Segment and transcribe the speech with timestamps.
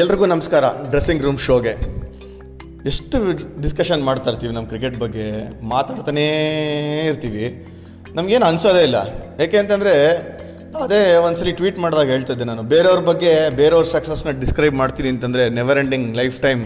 [0.00, 0.64] ಎಲ್ರಿಗೂ ನಮಸ್ಕಾರ.
[0.88, 1.72] Dressing room ಶೋಗೆ
[2.86, 3.18] ಎಷ್ಟು
[3.60, 5.24] ಡಿಸ್ಕಷನ್ ಮಾಡ್ತಾ ಇರ್ತೀವಿ ನಮ್ಮ ಕ್ರಿಕೆಟ್ ಬಗ್ಗೆ?
[5.64, 6.24] ಮಾತಾಡ್ತಾನೇ
[7.06, 7.66] ಇರ್ತೀವಿ.
[8.14, 8.96] ನಮಗೇನು ಅನಿಸೋದೇ ಇಲ್ಲ.
[9.40, 10.16] ಯಾಕೆ ಅಂತಂದರೆ,
[10.82, 12.62] ಅದೇ ಒಂದ್ಸಲಿ ಟ್ವೀಟ್ ಮಾಡಿದಾಗ ಹೇಳ್ತಿದ್ದೆ ನಾನು.
[12.62, 16.64] ಬೇರೆಯವ್ರ ಬಗ್ಗೆ, ಬೇರೆಯವ್ರ ಸಕ್ಸಸ್ನ ಡಿಸ್ಕ್ರೈಬ್ ಮಾಡ್ತೀನಿ ಅಂತಂದರೆ ನೆವರ್ ಎಂಡಿಂಗ್ ಲೈಫ್ ಟೈಮ್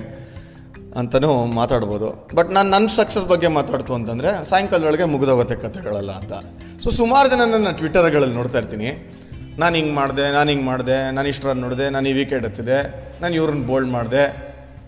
[0.96, 2.28] ಅಂತಲೂ ಮಾತಾಡ್ಬೋದು.
[2.34, 6.32] ಬಟ್ ನಾನು ನನ್ನ ಸಕ್ಸಸ್ ಬಗ್ಗೆ ಮಾತಾಡ್ತು ಅಂತಂದರೆ, ಸಾಯಂಕಾಲದೊಳಗೆ ಮುಗಿದೋಗುತ್ತೆ ಕಥೆಗಳಲ್ಲ ಅಂತ.
[6.84, 9.15] ಸೊ ಸುಮಾರು ಜನ ನನ್ನ ಟ್ವಿಟರ್ಗಳಲ್ಲಿ ನೋಡ್ತಾ ಇರ್ತೀನಿ.
[9.62, 12.78] ನಾನು ಹಿಂಗೆ ಮಾಡಿದೆ, ನಾನು ಹಿಂಗೆ ಮಾಡಿದೆ, ನಾನು ಇಷ್ಟು ರನ್ ನೋಡಿದೆ ನಾನು ಈ ವಿಕೆಟ್ ಹತ್ತಿದೆ
[13.22, 14.24] ನಾನು ಇವ್ರನ್ನ ಬೋಲ್ಡ್ ಮಾಡಿದೆ,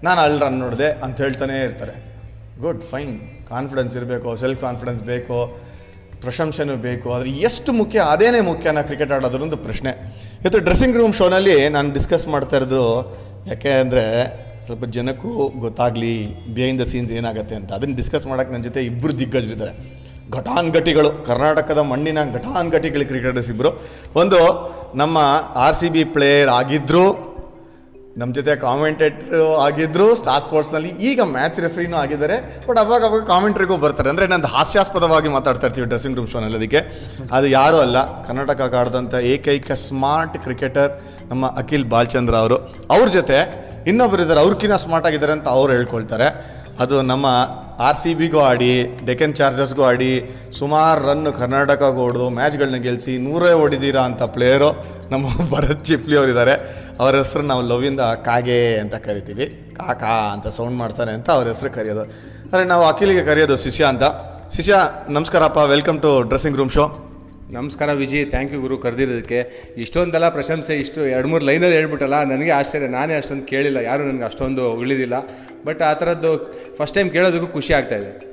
[0.06, 1.95] ನಾನು ಅಲ್ಲಿ ರನ್ ನೋಡಿದೆ ಅಂತ ಹೇಳ್ತಾನೆ ಇರ್ತಾರೆ.
[2.64, 3.14] ಗುಡ್ ಫೈನ್
[3.52, 5.38] ಕಾನ್ಫಿಡೆನ್ಸ್ ಇರಬೇಕು ಸೆಲ್ಫ್ ಕಾನ್ಫಿಡೆನ್ಸ್ ಬೇಕು,
[6.24, 7.09] ಪ್ರಶಂಸೆನೂ ಬೇಕು.
[7.16, 9.92] ಆದರೆ ಎಷ್ಟು ಮುಖ್ಯ, ಅದೇನೇ ಮುಖ್ಯನಾ ಕ್ರಿಕೆಟ್ ಆಡೋದ್ರ ಒಂದು ಪ್ರಶ್ನೆ.
[10.42, 12.84] ಇವತ್ತು ಡ್ರೆಸ್ಸಿಂಗ್ ರೂಮ್ ಶೋನಲ್ಲಿ ನಾನು ಡಿಸ್ಕಸ್ ಮಾಡ್ತಾ ಇರೋದು
[13.52, 14.04] ಯಾಕೆ ಅಂದರೆ
[14.66, 15.30] ಸ್ವಲ್ಪ ಜನಕ್ಕೂ
[15.64, 16.14] ಗೊತ್ತಾಗಲಿ
[16.56, 17.70] ಬಿಹೈಂಡ್ ದ ಸೀನ್ಸ್ ಏನಾಗುತ್ತೆ ಅಂತ.
[17.78, 19.73] ಅದನ್ನು ಡಿಸ್ಕಸ್ ಮಾಡೋಕ್ಕೆ ನನ್ನ ಜೊತೆ ಇಬ್ಬರು ದಿಗ್ಗಜರಿದ್ದಾರೆ
[20.37, 23.70] ಘಟಾನ್ಘಟಿಗಳು, ಕರ್ನಾಟಕದ ಮಣ್ಣಿನ ಘಟಾನ್ಘಟಿಗಳು ಕ್ರಿಕೆಟರ್ಸ್ ಇಬ್ಬರು
[24.23, 24.41] ಒಂದು,
[25.02, 25.18] ನಮ್ಮ
[25.64, 27.06] ಆರ್ ಸಿ ಬಿ ಪ್ಲೇಯರ್ ಆಗಿದ್ದರು
[28.21, 32.37] ನಮ್ಮ ಜೊತೆ ಕಾಮೆಂಟೇಟ್ರು ಆಗಿದ್ದರು ಸ್ಟಾರ್ ಸ್ಪೋರ್ಟ್ಸ್ನಲ್ಲಿ ಈಗ ಮ್ಯಾಚ್ ರೆಫ್ರಿನೂ ಆಗಿದ್ದಾರೆ.
[32.68, 34.09] ಬಟ್ ಅವಾಗ ಅವಾಗ ಕಾಮೆಂಟ್ರಿಗೂ ಬರ್ತಾರೆ.
[34.12, 36.80] ಅಂದರೆ ನಂದು ಹಾಸ್ಯಾಸ್ಪದವಾಗಿ ಮಾತಾಡ್ತಾ ಇರ್ತೀವಿ ಡ್ರೆಸ್ಸಿಂಗ್ ರೂಮ್ ಶೋನಲ್ಲಿ ಅದಕ್ಕೆ.
[37.37, 40.90] ಅದು ಯಾರೂ ಅಲ್ಲ, ಕರ್ನಾಟಕ ಆಡಿದಂಥ ಏಕೈಕ ಸ್ಮಾರ್ಟ್ ಕ್ರಿಕೆಟರ್
[41.30, 42.59] ನಮ್ಮ ಅಖಿಲ್ ಬಾಲ್ಚಂದ್ರ ಅವರು.
[42.96, 43.38] ಅವ್ರ ಜೊತೆ
[43.90, 46.29] ಇನ್ನೊಬ್ಬರು ಇದ್ದಾರೆ ಅವ್ರಕ್ಕಿಂತ ಸ್ಮಾರ್ಟ್ ಆಗಿದ್ದಾರೆ ಅಂತ ಅವ್ರು ಹೇಳ್ಕೊಳ್ತಾರೆ.
[46.82, 47.26] ಅದು ನಮ್ಮ
[47.87, 48.71] ಆರ್ ಸಿ ಬಿಗೂ ಆಡಿ
[49.07, 50.10] ಡೆಕನ್ ಚಾರ್ಜರ್ಸ್ಗೂ ಆಡಿ,
[50.59, 54.71] ಸುಮಾರು ರನ್ ಕರ್ನಾಟಕಗೂ ಹೊಡೆದು ಮ್ಯಾಚ್ಗಳನ್ನ ಗೆಲ್ಲಿಸಿ ನೂರೇ ಹೊಡಿದೀರಾ ಅಂತ ಪ್ಲೇಯರು
[55.12, 56.54] ನಮ್ಮ ಭರತ್ ಚಿಪ್ಲಿ ಅವರಿದ್ದಾರೆ.
[57.01, 59.46] ಅವರ ಹೆಸರು ನಾವು ಲವಿಂದ ಕಾಗೆ ಅಂತ ಕರಿತೀವಿ.
[59.79, 62.04] ಕಾಕಾ ಅಂತ ಸೌಂಡ್ ಮಾಡ್ತಾನೆ ಅಂತ ಅವ್ರ ಹೆಸರು ಕರೆಯೋದು.
[62.45, 64.04] ಅಂದರೆ ನಾವು ಅಖಿಲಿಗೆ ಕರೆಯೋದು ಶಿಷ್ಯ ಅಂತ.
[64.56, 64.75] ಶಿಷ್ಯ,
[65.09, 66.87] ನಮಸ್ಕಾರಪ್ಪ, welcome to dressing room show.
[67.56, 69.38] ನಮಸ್ಕಾರ ವಿಜಯ್ ಥ್ಯಾಂಕ್ ಯು ಗುರು ಕರೆದಿರೋದಕ್ಕೆ.
[69.82, 72.88] ಇಷ್ಟೊಂದೆಲ್ಲ ಪ್ರಶಂಸೆ ಇಷ್ಟು ಎರಡು ಮೂರು ಲೈನಲ್ಲಿ ಹೇಳ್ಬಿಟ್ಟಲ್ಲ ನನಗೆ ಆಶ್ಚರ್ಯ.
[72.97, 75.16] ನಾನೇ ಅಷ್ಟೊಂದು ಕೇಳಿಲ್ಲ ಯಾರು ನನಗೆ ಅಷ್ಟೊಂದು ಉಳಿದಿಲ್ಲ.
[75.66, 76.32] ಬಟ್ ಆ ಥರದ್ದು
[76.78, 78.27] ಫಸ್ಟ್ ಟೈಮ್ ಕೇಳೋದಕ್ಕೂ ಖುಷಿ ಆಗ್ತಾಯಿದೆ ಇದೆ.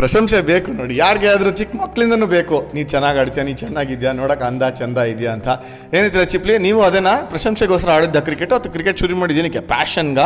[0.00, 2.56] ಪ್ರಶಂಸೆ ಬೇಕು ನೋಡಿ ಯಾರಿಗೆ ಆದರೂ ಚಿಕ್ಕ ಮಕ್ಕಳಿಂದನೂ ಬೇಕು.
[2.74, 5.48] ನೀ ಚೆನ್ನಾಗಿ ಆಡ್ತೀಯ ನೀ ಚೆನ್ನಾಗಿದ್ಯಾ ನೋಡೋಕೆ ಅಂದ ಚಂದ ಇದೆಯಾ ಅಂತ.
[5.96, 9.64] ಏನಿದ್ರೆ ಚಿಪ್ಲಿ ನೀವು ಅದನ್ನು ಪ್ರಶಂಸೆಗೋಸ್ಕರ ಆಡಿದ್ದ ಕ್ರಿಕೆಟ್ ಅಥವಾ ಕ್ರಿಕೆಟ್ ಶುರು ಮಾಡಿದ್ದೀನಕ್ಕೆ?
[9.74, 10.18] ಪ್ಯಾಷನ್ಗ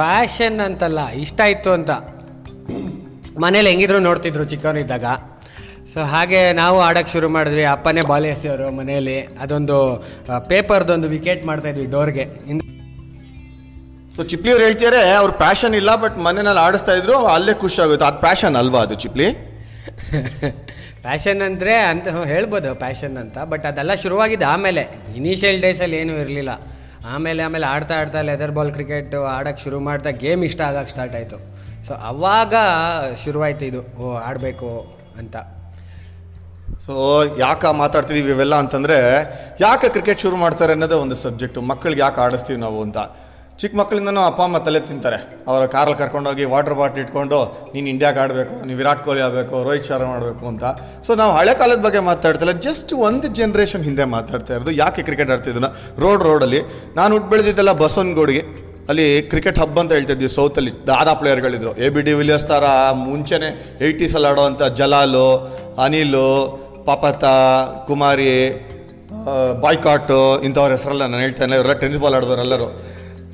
[0.00, 1.90] ಪ್ಯಾಷನ್ ಅಂತಲ್ಲ ಇಷ್ಟ ಇತ್ತು ಅಂತ.
[3.42, 5.04] ಮನೇಲಿ ಹೆಂಗಿದ್ರು ನೋಡ್ತಿದ್ರು ಚಿಕ್ಕವನಿದ್ದಾಗ.
[5.92, 7.64] ಸೊ ಹಾಗೆ ನಾವು ಆಡೋಕ್ಕೆ ಶುರು ಮಾಡಿದ್ವಿ.
[7.64, 9.20] ಅಪ್ಪನೇ ಬಾಲ್ ಎಸೆಯೋರು ಮನೆಯಲ್ಲಿ.
[9.20, 9.76] ಅದೊಂದು
[10.48, 12.24] ಪೇಪರ್ದೊಂದು ವಿಕೆಟ್ ಮಾಡ್ತಾಯಿದ್ವಿ ಡೋರ್ಗೆ.
[14.16, 18.04] ಸೊ ಚಿಪ್ಲಿ ಅವ್ರು ಹೇಳ್ತಿದ್ದಾರೆ ಅವ್ರ ಪ್ಯಾಷನ್ ಇಲ್ಲ ಬಟ್ ಮನೆಯಲ್ಲಿ ಆಡಿಸ್ತಾ ಇದ್ರು ಅಲ್ಲೇ ಖುಷಿ ಆಗುತ್ತೆ.
[18.04, 19.28] ಅದು ಪ್ಯಾಷನ್ ಅಲ್ವಾ ಅದು ಚಿಪ್ಲಿ?
[21.02, 24.82] ಪ್ಯಾಷನ್ ಅಂದರೆ ಅಂತ ಹೇಳ್ಬೋದು ಪ್ಯಾಷನ್ ಅಂತ ಬಟ್ ಅದೆಲ್ಲ ಶುರುವಾಗಿದ್ದು ಆಮೇಲೆ.
[25.16, 26.52] ಇನಿಷಿಯಲ್ ಡೇಸಲ್ಲಿ ಏನೂ ಇರಲಿಲ್ಲ.
[27.06, 31.38] ಆಮೇಲೆ ಆಮೇಲೆ ಆಡ್ತಾ ಆಡ್ತಾ ಲೆದರ್ ಬಾಲ್ ಕ್ರಿಕೆಟ್ ಆಡೋಕ್ಕೆ ಶುರು ಮಾಡ್ತಾ ಗೇಮ್ ಇಷ್ಟ ಆಗೋಕ್ಕೆ ಸ್ಟಾರ್ಟ್ ಆಯಿತು.
[31.86, 32.54] ಸೊ ಅವಾಗ
[33.24, 34.02] ಶುರುವಾಯಿತು ಇದು.
[34.02, 35.36] ಓ ಆಡಬೇಕು ಅಂತ.
[36.86, 36.94] ಸೊ
[37.42, 38.96] ಯಾಕೆ ಮಾತಾಡ್ತಿದ್ದೀವಿ ಇವೆಲ್ಲ ಅಂತಂದರೆ,
[39.66, 42.98] ಯಾಕೆ ಕ್ರಿಕೆಟ್ ಶುರು ಮಾಡ್ತಾರೆ ಅನ್ನೋದೇ ಒಂದು ಸಬ್ಜೆಕ್ಟು ಮಕ್ಕಳಿಗೆ ಯಾಕೆ ಆಡಿಸ್ತೀವಿ ನಾವು ಅಂತ.
[43.60, 45.18] ಚಿಕ್ಕ ಮಕ್ಕಳಿಂದನೂ ಅಪ್ಪ ಅಮ್ಮ ತಲೆ ತಿಂತಾರೆ.
[45.48, 47.38] ಅವರ ಕಾರಲ್ಲಿ ಕರ್ಕೊಂಡೋಗಿ ವಾಟರ್ ಬಾಟ್ಲ್ ಇಟ್ಕೊಂಡು,
[47.74, 50.64] ನೀನು ಇಂಡಿಯಾಗೆ ಆಡಬೇಕು, ನೀವು ವಿರಾಟ್ ಕೊಹ್ಲಿ ಆಗಬೇಕು, ರೋಹಿತ್ ಶರ್ಮಾ ಮಾಡಬೇಕು ಅಂತ.
[51.06, 54.70] ಸೊ ನಾವು ಹಳೆ ಕಾಲದ ಬಗ್ಗೆ ಮಾತಾಡ್ತಿಲ್ಲ ಜಸ್ಟ್ ಒಂದು ಜನ್ರೇಷನ್ ಹಿಂದೆ ಮಾತಾಡ್ತಾ ಇರೋದು.
[54.82, 55.70] ಯಾಕೆ ಕ್ರಿಕೆಟ್ ಆಡ್ತಿದ್ನ
[56.04, 56.62] ರೋಡ್ ರೋಡಲ್ಲಿ
[56.98, 58.44] ನಾನು ಹುಟ್ಟು ಬೆಳೆದಿದ್ದೆಲ್ಲ ಬಸವನಗೌಡಿಗೆ.
[58.90, 61.70] ಅಲ್ಲಿ ಕ್ರಿಕೆಟ್ ಹಬ್ ಅಂತ ಹೇಳ್ತಿದ್ವಿ ಸೌತಲ್ಲಿ ದಾದಾ ಪ್ಲೇಯರ್ಗಳಿದ್ರು.
[61.84, 62.64] ಎ ಬಿ ಡಿ ವಿಲಿಯರ್ಸ್ ಥರ
[63.06, 63.50] ಮುಂಚೆನೇ
[63.86, 65.28] ಏಯ್ಟೀಸಲ್ಲಿ ಆಡೋವಂಥ ಜಲಾಲು,
[65.84, 66.28] ಅನಿಲು,
[66.88, 67.24] ಪಾಪತ,
[67.88, 68.30] ಕುಮಾರಿ
[69.62, 72.68] ಬಾಯ್ಕಾಟು ಇಂಥವ್ರ ಹೆಸರೆಲ್ಲ ನಾನು ಹೇಳ್ತೇನೆ ಇವರೆಲ್ಲ ಟೆನ್ನಿಸ್ ಬಾಲ್ ಆಡೋರೆಲ್ಲರೂ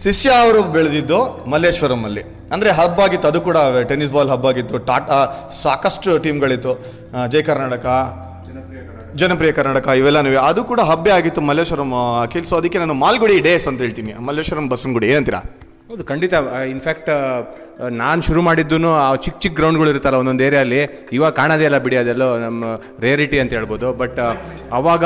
[0.04, 1.18] ಶಿಷ್ಯ ಅವರು ಬೆಳೆದಿದ್ದು
[1.52, 2.22] ಮಲ್ಲೇಶ್ವರಮಲ್ಲಿ
[2.54, 3.58] ಅಂದರೆ ಹಬ್ ಆಗಿತ್ತು, ಅದು ಕೂಡ
[3.90, 4.76] ಟೆನ್ನಿಸ್ ಬಾಲ್ ಹಬ್ ಆಗಿತ್ತು.
[4.90, 5.18] ಟಾಟಾ,
[5.64, 6.72] ಸಾಕಷ್ಟು ಟೀಮ್ಗಳಿತ್ತು
[7.32, 7.86] ಜಯ ಕರ್ನಾಟಕ
[9.22, 11.90] ಜನಪ್ರಿಯ ಕರ್ನಾಟಕ ಇವೆಲ್ಲನೂ ಅದು ಕೂಡ ಹಬ್ಬೆ ಆಗಿತ್ತು ಮಲ್ಲೇಶ್ವರಂ
[12.26, 12.46] ಅಖಿಲ್.
[12.50, 14.14] ಸೊ ಅದಕ್ಕೆ ನಾನು ಮಾಲ್ಗುಡಿ ಡೇಸ್ ಅಂತ ಹೇಳ್ತೀನಿ.
[14.28, 15.42] ಮಲ್ಲೇಶ್ವರಂ ಬಸವನಗುಡಿ, ಏನಂತೀರಾ?
[15.90, 16.34] ಹೌದು, ಖಂಡಿತ.
[16.72, 17.08] ಇನ್ಫ್ಯಾಕ್ಟ್
[18.00, 20.80] ನಾನು ಶುರು ಮಾಡಿದ್ದು ಆ ಚಿಕ್ಕ ಚಿಕ್ಕ ಗ್ರೌಂಡ್ಗಳು ಇರುತ್ತಲ್ಲ, ಒಂದೊಂದು ಏರಿಯಲ್ಲಿ
[21.16, 22.64] ಇವಾಗ ಕಾಣೋದೇ ಇಲ್ಲ ಬಿಡಿ, ಅದೆಲ್ಲೋ ನಮ್ಮ
[23.04, 23.88] ರೇರಿಟಿ ಅಂತ ಹೇಳ್ಬೋದು.
[24.02, 24.20] ಬಟ್
[24.78, 25.04] ಅವಾಗ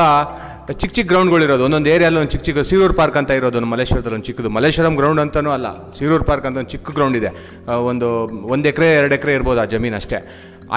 [0.80, 1.62] ಚಿಕ್ಕ ಚಿಕ್ಕ ಗ್ರೌಂಡ್ಗಳು ಇರೋದು.
[1.68, 4.50] ಒಂದೊಂದು ಏರಿಯಲ್ಲಿ ಒಂದು ಚಿಕ್ಕ ಚಿಕ್ಕ ಸೀರೂರು ಪಾರ್ಕ್ ಅಂತ ಇರೋದು ಒಂದು ಮಲ್ಲೇಶ್ವರದಲ್ಲಿ ಒಂದು ಚಿಕ್ಕದು.
[4.56, 7.30] ಮಲ್ಲೇಶ್ವರಂ ಗ್ರೌಂಡ್ ಅಂತಲೂ ಅಲ್ಲ, ಸೀರೂರು ಪಾರ್ಕ್ ಅಂತ ಒಂದು ಚಿಕ್ಕ ಗ್ರೌಂಡ್ ಇದೆ.
[7.90, 8.08] ಒಂದು
[8.54, 10.20] ಒಂದು ಎಕರೆ, ಎರಡು ಎಕರೆ ಇರ್ಬೋದು ಆ ಜಮೀನು ಅಷ್ಟೇ.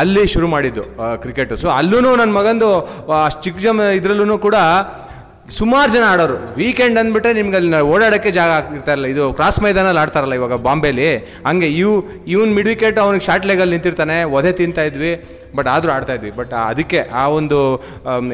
[0.02, 0.86] ಅಲ್ಲಿ ಶುರು ಮಾಡಿದ್ದು
[1.24, 2.70] ಕ್ರಿಕೆಟು ಸೊ ಅಲ್ಲೂ ನನ್ನ ಮಗಂದು
[3.26, 4.58] ಅಷ್ಟು ಚಿಕ್ಕ ಜಮ ಇದರಲ್ಲೂ ಕೂಡ
[5.58, 6.38] ಸುಮಾರು ಜನ ಆಡೋರು.
[6.58, 11.08] ವೀಕೆಂಡ್ ಅಂದ್ಬಿಟ್ರೆ ನಿಮ್ಗೆ ಅಲ್ಲಿ ಓಡಾಡೋಕ್ಕೆ ಜಾಗ ಇರ್ತಾರಲ್ಲ ಇದು ಕ್ರಾಸ್ ಮೈದಾನಲ್ಲಿ ಆಡ್ತಾರಲ್ಲ ಇವಾಗ ಬಾಂಬೆಲಿ.
[11.46, 11.94] ಹಂಗೆ ಇವ್,
[12.34, 15.14] ಇವನ್ ಮಿಡ್ ವಿಕೆಟ್ ಅವ್ನಿಗೆ ಶಾರ್ಟ್ ಲೆಗಲ್ಲಿ ನಿಂತಿರ್ತಾನೆ, ಒದೆ ತಿಂತಾ ಇದ್ವಿ
[15.58, 16.32] ಬಟ್ ಆದರೂ ಆಡ್ತಾ ಇದ್ವಿ.
[16.40, 17.60] ಬಟ್ ಅದಕ್ಕೆ ಆ ಒಂದು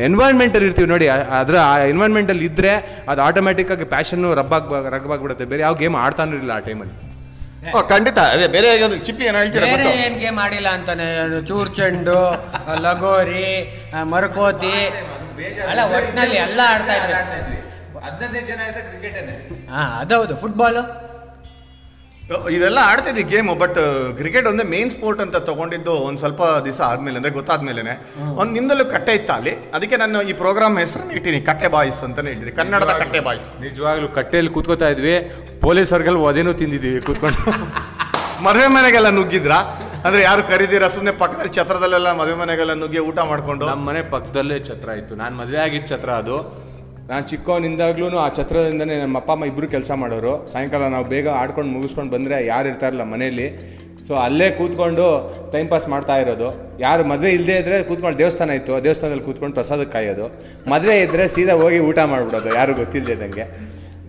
[0.09, 1.09] ಎನ್ವೈರ್ಮೆಂಟಲ್ಲಿ ಇರ್ತೀವಿ ನೋಡಿ
[1.41, 2.73] ಅದರ, ಆ ಎನ್ವೈರ್ಮೆಂಟಲ್ಲಿ ಇದ್ದರೆ
[3.13, 6.95] ಅದು ಆಟೋಮೆಟಿಕ್ಕಾಗಿ ಪ್ಯಾಷನ್ನು ರಬ್ಬಾಗಿ ರಬ್ಬಾಗ್ಬಿಡುತ್ತೆ ಬೇರೆ ಯಾವ ಗೇಮ್ ಆಡ್ತಾನೂ ಇರಲಿಲ್ಲ ಆ ಟೈಮಲ್ಲಿ
[7.92, 8.19] ಖಂಡಿತ.
[8.33, 8.68] ಅದೇ ಬೇರೆ
[9.07, 11.07] ಚಿಪ್ಪಿ ಏನು ಹೇಳ್ತೀರಾ ಬೇರೆ ಏನ್ ಗೇಮ್ ಮಾಡಿಲ್ಲ ಅಂತಾನೆ?
[11.50, 12.18] ಚೂರ್ ಚೆಂಡು
[12.86, 13.45] ಲಗೋರಿ
[14.13, 14.75] ಮರಕೋತಿ.
[15.71, 17.57] ಅಲ್ಲ ಒಟ್ಟಿನಲ್ಲಿ ಎಲ್ಲ ಆಡ್ತಾ ಇದ್ವಿ.
[18.06, 19.21] ಹದಿನೈದು ಜನ ಆಯ್ತಾ ಕ್ರಿಕೆಟೇ
[19.74, 20.33] ಹಾ ಅದೌದು.
[20.44, 20.83] ಫುಟ್ಬಾಲು
[22.29, 23.77] ಇದೆಲ್ಲ ಆಡ್ತಿದ್ವಿ ಗೇಮು ಬಟ್
[24.17, 27.81] ಕ್ರಿಕೆಟ್ ಒಂದೇ ಮೇನ್ ಸ್ಪೋರ್ಟ್ ಅಂತ ತಗೊಂಡಿದ್ದು ಒಂದು ಸ್ವಲ್ಪ ದಿವಸ ಆದ್ಮೇಲೆ ಅಂದರೆ ಗೊತ್ತಾದ್ಮೇಲೆ
[28.35, 32.51] ಒಂದು ನಿಂದಲೂ ಕಟ್ಟೆ ಇತ್ತ ಅಲ್ಲಿ ಅದಕ್ಕೆ ನಾನು ಈ ಪ್ರೋಗ್ರಾಮ್ ಹೆಸರನ್ನು ಇಟ್ಟಿನಿ ಕಟ್ಟೆ ಬಾಯ್ಸ್ ಅಂತಲೇ ಹೇಳಿದ್ರಿ
[32.51, 33.47] ಕನ್ನಡದ ಕಟ್ಟೆ ಬಾಯ್ಸ್.
[33.61, 35.15] ನಿಜವಾಗ್ಲೂ ಕಟ್ಟೆಯಲ್ಲಿ ಕೂತ್ಕೋತಾ ಇದ್ವಿ.
[35.61, 37.43] ಪೊಲೀಸರ್ಗೆಲ್ಲ ಒದೇನೂ ತಿಂದಿದ್ದೀವಿ ಕೂತ್ಕೊಂಡು.
[38.45, 39.53] ಮದುವೆ ಮನೆಗೆಲ್ಲ ನುಗ್ಗಿದ್ರ?
[40.05, 43.65] ಅಂದ್ರೆ ಯಾರು ಕರೀದಿರ ಸುಮ್ಮನೆ ಪಕ್ಕದಲ್ಲಿ ಛತ್ರದಲ್ಲೆಲ್ಲ ಮದುವೆ ಮನೆಗೆಲ್ಲ ನುಗ್ಗಿ ಊಟ ಮಾಡ್ಕೊಂಡು?
[43.65, 45.15] ನಮ್ಮ ಮನೆ ಪಕ್ಕದಲ್ಲೇ ಛತ್ರ ಇತ್ತು.
[45.15, 46.37] ನಾನು ಮದುವೆ ಆಗಿದ್ದ ಛತ್ರ ಅದು.
[47.09, 50.33] ನಾನು ಚಿಕ್ಕವನಿಂದಾಗ್ಲೂ ಆ ಛತ್ರದಿಂದನೇ ನಮ್ಮ ಅಪ್ಪ, ಅಮ್ಮ ಇಬ್ಬರು ಕೆಲಸ ಮಾಡೋರು.
[50.51, 53.47] ಸಾಯಂಕಾಲ ನಾವು ಬೇಗ ಆಡ್ಕೊಂಡು ಮುಗಿಸ್ಕೊಂಡು ಬಂದರೆ ಯಾರು ಇರ್ತಾರಲ್ಲ ಮನೆಯಲ್ಲಿ.
[54.07, 55.05] ಸೊ ಅಲ್ಲೇ ಕೂತ್ಕೊಂಡು
[55.53, 56.47] ಟೈಮ್ ಪಾಸ್ ಮಾಡ್ತಾ ಇರೋದು.
[56.79, 58.73] ಯಾರು ಮದುವೆ ಇಲ್ಲದೇ ಇದ್ದರೆ ಕೂತ್ಕೊಂಡು ದೇವಸ್ಥಾನ ಇತ್ತು.
[58.83, 60.25] ದೇವಸ್ಥಾನದಲ್ಲಿ ಕೂತ್ಕೊಂಡು ಪ್ರಸಾದಕ್ಕೆ ಕಾಯೋದು.
[60.73, 62.50] ಮದುವೆ ಇದ್ದರೆ ಸೀದಾ ಹೋಗಿ ಊಟ ಮಾಡಿಬಿಡೋದು.
[62.59, 63.45] ಯಾರು ಗೊತ್ತಿಲ್ಲದಂಗೆ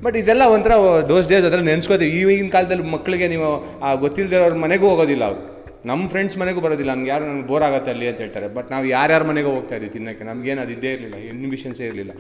[0.05, 0.73] ಬಟ್ ಇದೆಲ್ಲ ಒಂಥರ
[1.11, 3.51] ದೋಸ್ ಡೇಸ್ ಅದರಲ್ಲಿ ನೆನೆಸ್ಕೋತೀವಿ ಈಗಿನ ಕಾಲದಲ್ಲಿ ಮಕ್ಕಳಿಗೆ ನೀವು,
[3.87, 5.43] ಆ ಗೊತ್ತಿಲ್ಲದಿರೋರ ಮನೆಗೂ ಹೋಗೋದಿಲ್ಲ ಅವರು.
[5.91, 6.91] ನಮ್ಮ ಫ್ರೆಂಡ್ಸ್ ಮನೆಗೂ ಬರೋದಿಲ್ಲ.
[6.95, 8.47] ನಮ್ಗೆ ಯಾರು ನನಗೆ ಬೋರ್ ಆಗುತ್ತೆ ಅಲ್ಲಿ ಅಂತ ಹೇಳ್ತಾರೆ.
[8.57, 10.25] ಬಟ್ ನಾವು ಯಾರ್ಯಾರ ಮನೆಗೆ ಹೋಗ್ತಾ ಇದ್ವಿ ತಿನ್ನೋಕ್ಕೆ.
[10.25, 12.13] ನಮಗೇನು ಅದು ಇದ್ದೇ ಇರಲಿಲ್ಲ ಇನ್ಹಿಬಿಷನ್ಸೇ ಇರಲಿಲ್ಲ.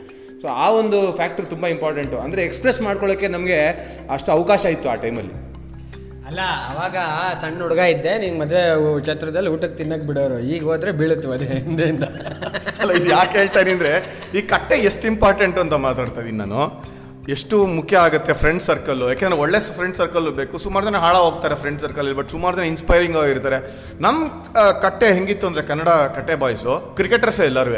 [0.45, 3.59] ಸೊ ಆ ಒಂದು ಫ್ಯಾಕ್ಟ್ರ್ ತುಂಬ ಇಂಪಾರ್ಟೆಂಟು ಅಂದರೆ ಎಕ್ಸ್ಪ್ರೆಸ್ ಮಾಡ್ಕೊಳ್ಳೋಕ್ಕೆ ನಮಗೆ
[4.15, 5.35] ಅಷ್ಟು ಅವಕಾಶ ಇತ್ತು ಆ ಟೈಮಲ್ಲಿ
[6.29, 6.41] ಅಲ್ಲ.
[6.71, 6.97] ಅವಾಗ
[7.43, 8.63] ಸಣ್ಣ ಹುಡುಗ ಇದ್ದೆ ನಿಂಗೆ ಮದುವೆ
[9.09, 10.39] ಛತ್ರದಲ್ಲಿ ಊಟಕ್ಕೆ ತಿನ್ನಕ್ಕೆ ಬಿಡೋರು.
[10.53, 12.05] ಈಗ ಹೋದರೆ ಬೀಳುತ್ತೆ ಅದೇ ಹಿಂದೆಯಿಂದ.
[12.81, 13.93] ಅಲ್ಲ ಇದು ಯಾಕೆ ಹೇಳ್ತಾ ಇದೀನಿ ಅಂದರೆ
[14.39, 16.61] ಈ ಕಟ್ಟೆ ಎಷ್ಟು ಇಂಪಾರ್ಟೆಂಟ್ ಅಂತ ಮಾತಾಡ್ತಾ ಇದ್ದೀನಿ ನಾನು.
[17.35, 20.55] ಎಷ್ಟು ಮುಖ್ಯ ಆಗುತ್ತೆ ಫ್ರೆಂಡ್ ಸರ್ಕಲ್ಲು ಯಾಕೆಂದರೆ ಒಳ್ಳೆ ಫ್ರೆಂಡ್ ಸರ್ಕಲ್ಲು ಬೇಕು.
[20.67, 23.61] ಸುಮಾರು ಜನ ಹಾಳ ಹೋಗ್ತಾರೆ ಫ್ರೆಂಡ್ ಸರ್ಕಲಲ್ಲಿ ಬಟ್ ಸುಮಾರು ಜನ ಇನ್ಸ್ಪೈರಿಂಗ್ ಆಗಿರ್ತಾರೆ.
[24.07, 24.19] ನಮ್ಮ
[24.87, 27.75] ಕಟ್ಟೆ ಹೆಂಗಿತ್ತು ಅಂದರೆ ಕನ್ನಡ ಕಟ್ಟೆ ಬಾಯ್ಸು ಕ್ರಿಕೆಟರ್ಸೇ ಎಲ್ಲರೂ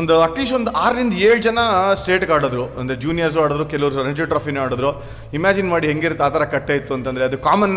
[0.00, 1.58] ಒಂದು ಅಟ್ಲೀಸ್ಟ್ ಒಂದು ಆರರಿಂದ ಏಳು ಜನ
[2.00, 2.64] ಸ್ಟೇಟ್ಗೆ ಆಡಿದ್ರು.
[2.80, 4.90] ಅಂದರೆ ಜೂನಿಯರ್ಸು ಆಡಿದ್ರು, ಕೆಲವರು ರಣಜಿ ಟ್ರಾಫಿನೂ ಆಡಿದ್ರು.
[5.38, 7.76] ಇಮ್ಯಾಜಿನ್ ಮಾಡಿ ಹೆಂಗಿರುತ್ತೆ ಆ ಥರ ಕಟ್ಟೆ ಇತ್ತು ಅಂತಂದರೆ ಅದು ಕಾಮನ್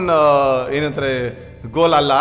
[0.77, 1.11] ಏನಂತಾರೆ
[1.75, 2.13] ಗೋಲ್ ಅಲ್ಲ.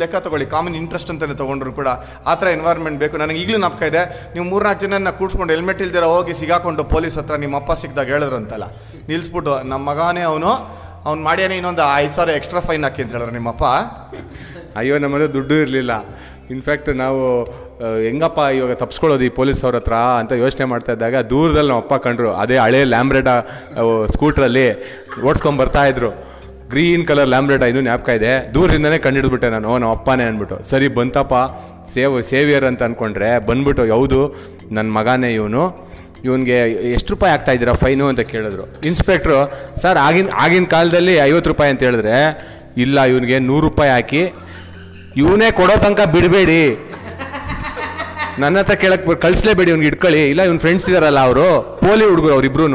[0.00, 1.88] ಲೆಕ್ಕ ತಗೊಳ್ಳಿ ಕಾಮನ್ ಇಂಟ್ರೆಸ್ಟ್ ಅಂತಲೇ ತೊಗೊಂಡ್ರು ಕೂಡ.
[2.26, 3.16] ಆ ಥರ ಎನ್ವೈರ್ಮೆಂಟ್ ಬೇಕು.
[3.22, 4.02] ನನಗೆ ಈಗಲೂ ನಾಪ್ಕ ಇದೆ.
[4.34, 8.68] ನೀವು ಮೂರ್ನಾಲ್ಕು ಜನನ ಕೂಡ್ಸ್ಕೊಂಡು ಹೆಲ್ಮೆಟ್ ಇಲ್ದಿರ ಹೋಗಿ ಸಿಗಾಕೊಂಡು ಪೊಲೀಸ್ ಹತ್ರ ನಿಮ್ಮ ಅಪ್ಪ ಸಿಕ್ಕಿದಾಗ ಹೇಳಿದ್ರಂತಲ್ಲ.
[9.10, 10.52] ನಿಲ್ಲಿಸ್ಬಿಟ್ಟು ನಮ್ಮ ಮಗನೇ ಅವನು.
[11.08, 13.64] ಅವ್ನು ಮಾಡ್ಯಾನೆ ಇನ್ನೊಂದು ಐದು ಸಾವಿರ ಎಕ್ಸ್ಟ್ರಾ ಫೈನ್ ಹಾಕಿ ಅಂತ ಹೇಳಿದ್ರು ನಿಮ್ಮಪ್ಪ.
[14.80, 15.92] ಅಯ್ಯೋ ನಮ್ಮನೆ ದುಡ್ಡು ಇರಲಿಲ್ಲ.
[16.50, 17.20] ಇನ್ಫ್ಯಾಕ್ಟ್ ನಾವು
[18.06, 22.30] ಹೆಂಗಪ್ಪ ಇವಾಗ ತಪ್ಸ್ಕೊಳ್ಳೋದು ಈ ಪೊಲೀಸ್ ಅವ್ರ ಹತ್ರ ಅಂತ ಯೋಚನೆ ಮಾಡ್ತಾ ಇದ್ದಾಗ ದೂರದಲ್ಲಿ ನಮ್ಮ ಅಪ್ಪ ಕಂಡ್ರು,
[22.42, 23.28] ಅದೇ ಹಳೆ ಲ್ಯಾಂಬ್ರೆಡ
[24.14, 24.66] ಸ್ಕೂಟ್ರಲ್ಲಿ
[25.28, 26.10] ಓಡಿಸ್ಕೊಂಡು ಬರ್ತಾ ಇದ್ರು.
[26.72, 28.32] ಗ್ರೀನ್ ಕಲರ್ ಲ್ಯಾಂಬ್ರೆಡ ಇನ್ನೂ ಜ್ಞಾಪಕ ಇದೆ.
[28.54, 30.58] ದೂರದಿಂದನೇ ಕಂಡಿಡ್ಬಿಟ್ಟೆ ನಾನು ನಮ್ಮ ಅಪ್ಪನೇ ಅಂದ್ಬಿಟ್ಟು.
[30.70, 31.34] ಸರಿ, ಬಂತಪ್ಪ,
[31.94, 34.20] ಸೇವ್, ಸೇವಿಯರ್ ಅಂತ ಅಂದ್ಕೊಂಡ್ರೆ ಬಂದ್ಬಿಟ್ಟು ಯಾವುದು
[34.76, 35.64] ನನ್ನ ಮಗನೇ ಇವನು.
[36.24, 36.56] ಇವನಿಗೆ
[36.96, 38.64] ಎಷ್ಟು ರೂಪಾಯಿ ಆಗ್ತಾ ಇದ್ದೀರಾ ಫೈನು ಅಂತ ಕೇಳಿದ್ರು.
[38.90, 39.38] ಇನ್ಸ್ಪೆಕ್ಟ್ರು,
[39.82, 42.16] ಸರ್, ಆಗಿನ ಆಗಿನ ಕಾಲದಲ್ಲಿ ಐವತ್ತು ರೂಪಾಯಿ ಅಂತ ಹೇಳಿದ್ರೆ,
[42.76, 44.22] ಇಲ್ಲ, ಇವನಿಗೆ ನೂರು ರೂಪಾಯಿ ಹಾಕಿ
[45.20, 46.62] ಇವನೇ ಕೊಡೋ ತನಕ ಬಿಡಬೇಡಿ.
[48.42, 50.22] ನನ್ನ ಹತ್ರ ಕೇಳಕ್ ಕಳಿಸ್ಲೇಬೇಡಿ ಇವ್ನಿಗೆ ಇಟ್ಕೊಳ್ಳಿ.
[50.32, 51.48] ಇಲ್ಲ, ಇವ್ನ ಫ್ರೆಂಡ್ಸ್ ಇದಾರಲ್ಲ ಅವರು.
[51.80, 52.66] ಪೋಲಿ ಹುಡುಗರು ಅವ್ರಿಬ್ರು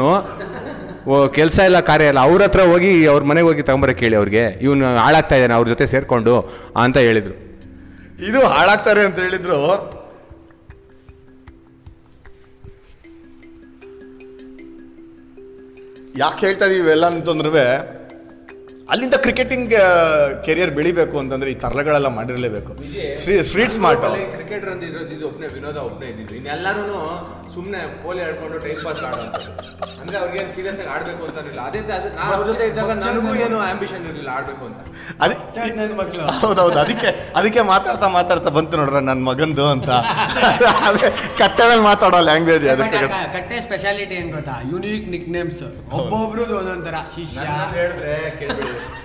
[1.10, 2.20] ಓ, ಕೆಲಸ ಇಲ್ಲ, ಕಾರ್ಯ ಇಲ್ಲ.
[2.28, 4.42] ಅವ್ರ ಹತ್ರ ಹೋಗಿ, ಅವ್ರ ಮನೆಗೆ ಹೋಗಿ ತಗೊಂಬರ ಕೇಳಿ ಅವ್ರಿಗೆ.
[4.64, 6.34] ಇವನು ಹಾಳಾಗ್ತಾ ಇದ್ದಾನೆ ಅವ್ರ ಜೊತೆ ಸೇರಿಕೊಂಡು
[6.82, 7.36] ಅಂತ ಹೇಳಿದರು.
[8.28, 9.60] ಇದು ಹಾಳಾಗ್ತಾರೆ ಅಂತ ಹೇಳಿದ್ರು.
[16.22, 17.50] ಯಾಕೆ ಹೇಳ್ತಾ ಇದೀವಿ ಇವೆಲ್ಲ ಅಂತಂದ್ರೂ
[18.92, 19.72] ಅಲ್ಲಿಂದ ಕ್ರಿಕೆಟಿಂಗ್
[20.46, 22.72] ಕೆರಿಯರ್ ಬೆಳಿಬೇಕು ಅಂತಂದ್ರೆ ಈ ತರಲೆಗಳೆಲ್ಲ ಮಾಡಿರಲೇಬೇಕು.
[23.48, 24.04] ಸ್ಟ್ರೀಟ್ ಸ್ಮಾರ್ಟ್
[24.36, 26.84] ಕ್ರಿಕೆಟರ್ ಅಂತ ಇರೋದು ಇದು ಒಬ್ಬನೇ ವಿನೋದ ಒಬ್ಬನೇ ಇದ್ದಿದ್ರು ಇನ್ನೆಲ್ಲರೂ
[27.54, 29.40] ಸುಮ್ಮನೆ ಪೋಲಿ ಆಡ್ಕೊಂಡು ಟೈಮ್ ಪಾಸ್ ಆಡೋದು
[30.00, 31.60] ಅಂದ್ರೆ ಅವ್ರಿಗೇನು ಸೀರಿಯಸ್ ಆಗಿ ಆಡಬೇಕು ಅಂತಾನಿಲ್ಲ.
[31.68, 34.80] ಅದೇ ಅದು ನಾನು ಅವ್ರ ಜೊತೆ ಇದ್ದಾಗ ನನಗೂ ಏನು ಆಂಬಿಷನ್ ಇರಲಿಲ್ಲ ಆಡಬೇಕು ಅಂತ.
[35.24, 35.36] ಅದೇ
[35.78, 37.10] ನನ್ನ ಮಕ್ಕಳು ಹೌದೌದು ಅದಕ್ಕೆ
[37.40, 39.90] ಅದಕ್ಕೆ ಮಾತಾಡ್ತಾ ಮಾತಾಡ್ತಾ ಬಂತು ನೋಡ್ರ ನನ್ನ ಮಗಂದು ಅಂತ.
[40.88, 41.10] ಅದೇ
[41.42, 43.00] ಕಟ್ಟೆ ಮೇಲೆ ಮಾತಾಡೋ ಲ್ಯಾಂಗ್ವೇಜ್ ಅದಕ್ಕೆ
[43.36, 44.56] ಕಟ್ಟೆ ಸ್ಪೆಷಾಲಿಟಿ ಏನು ಗೊತ್ತಾ?
[44.72, 45.62] ಯುನೀಕ್ ನಿಕ್ ನೇಮ್ಸ್
[45.98, 47.46] ಒಬ್ಬೊಬ್ರದ್ದು ಒಂದೊಂಥರ ಶಿಷ್ಯ.
[47.76, 48.14] ಹೇಳಿದ್ರೆ.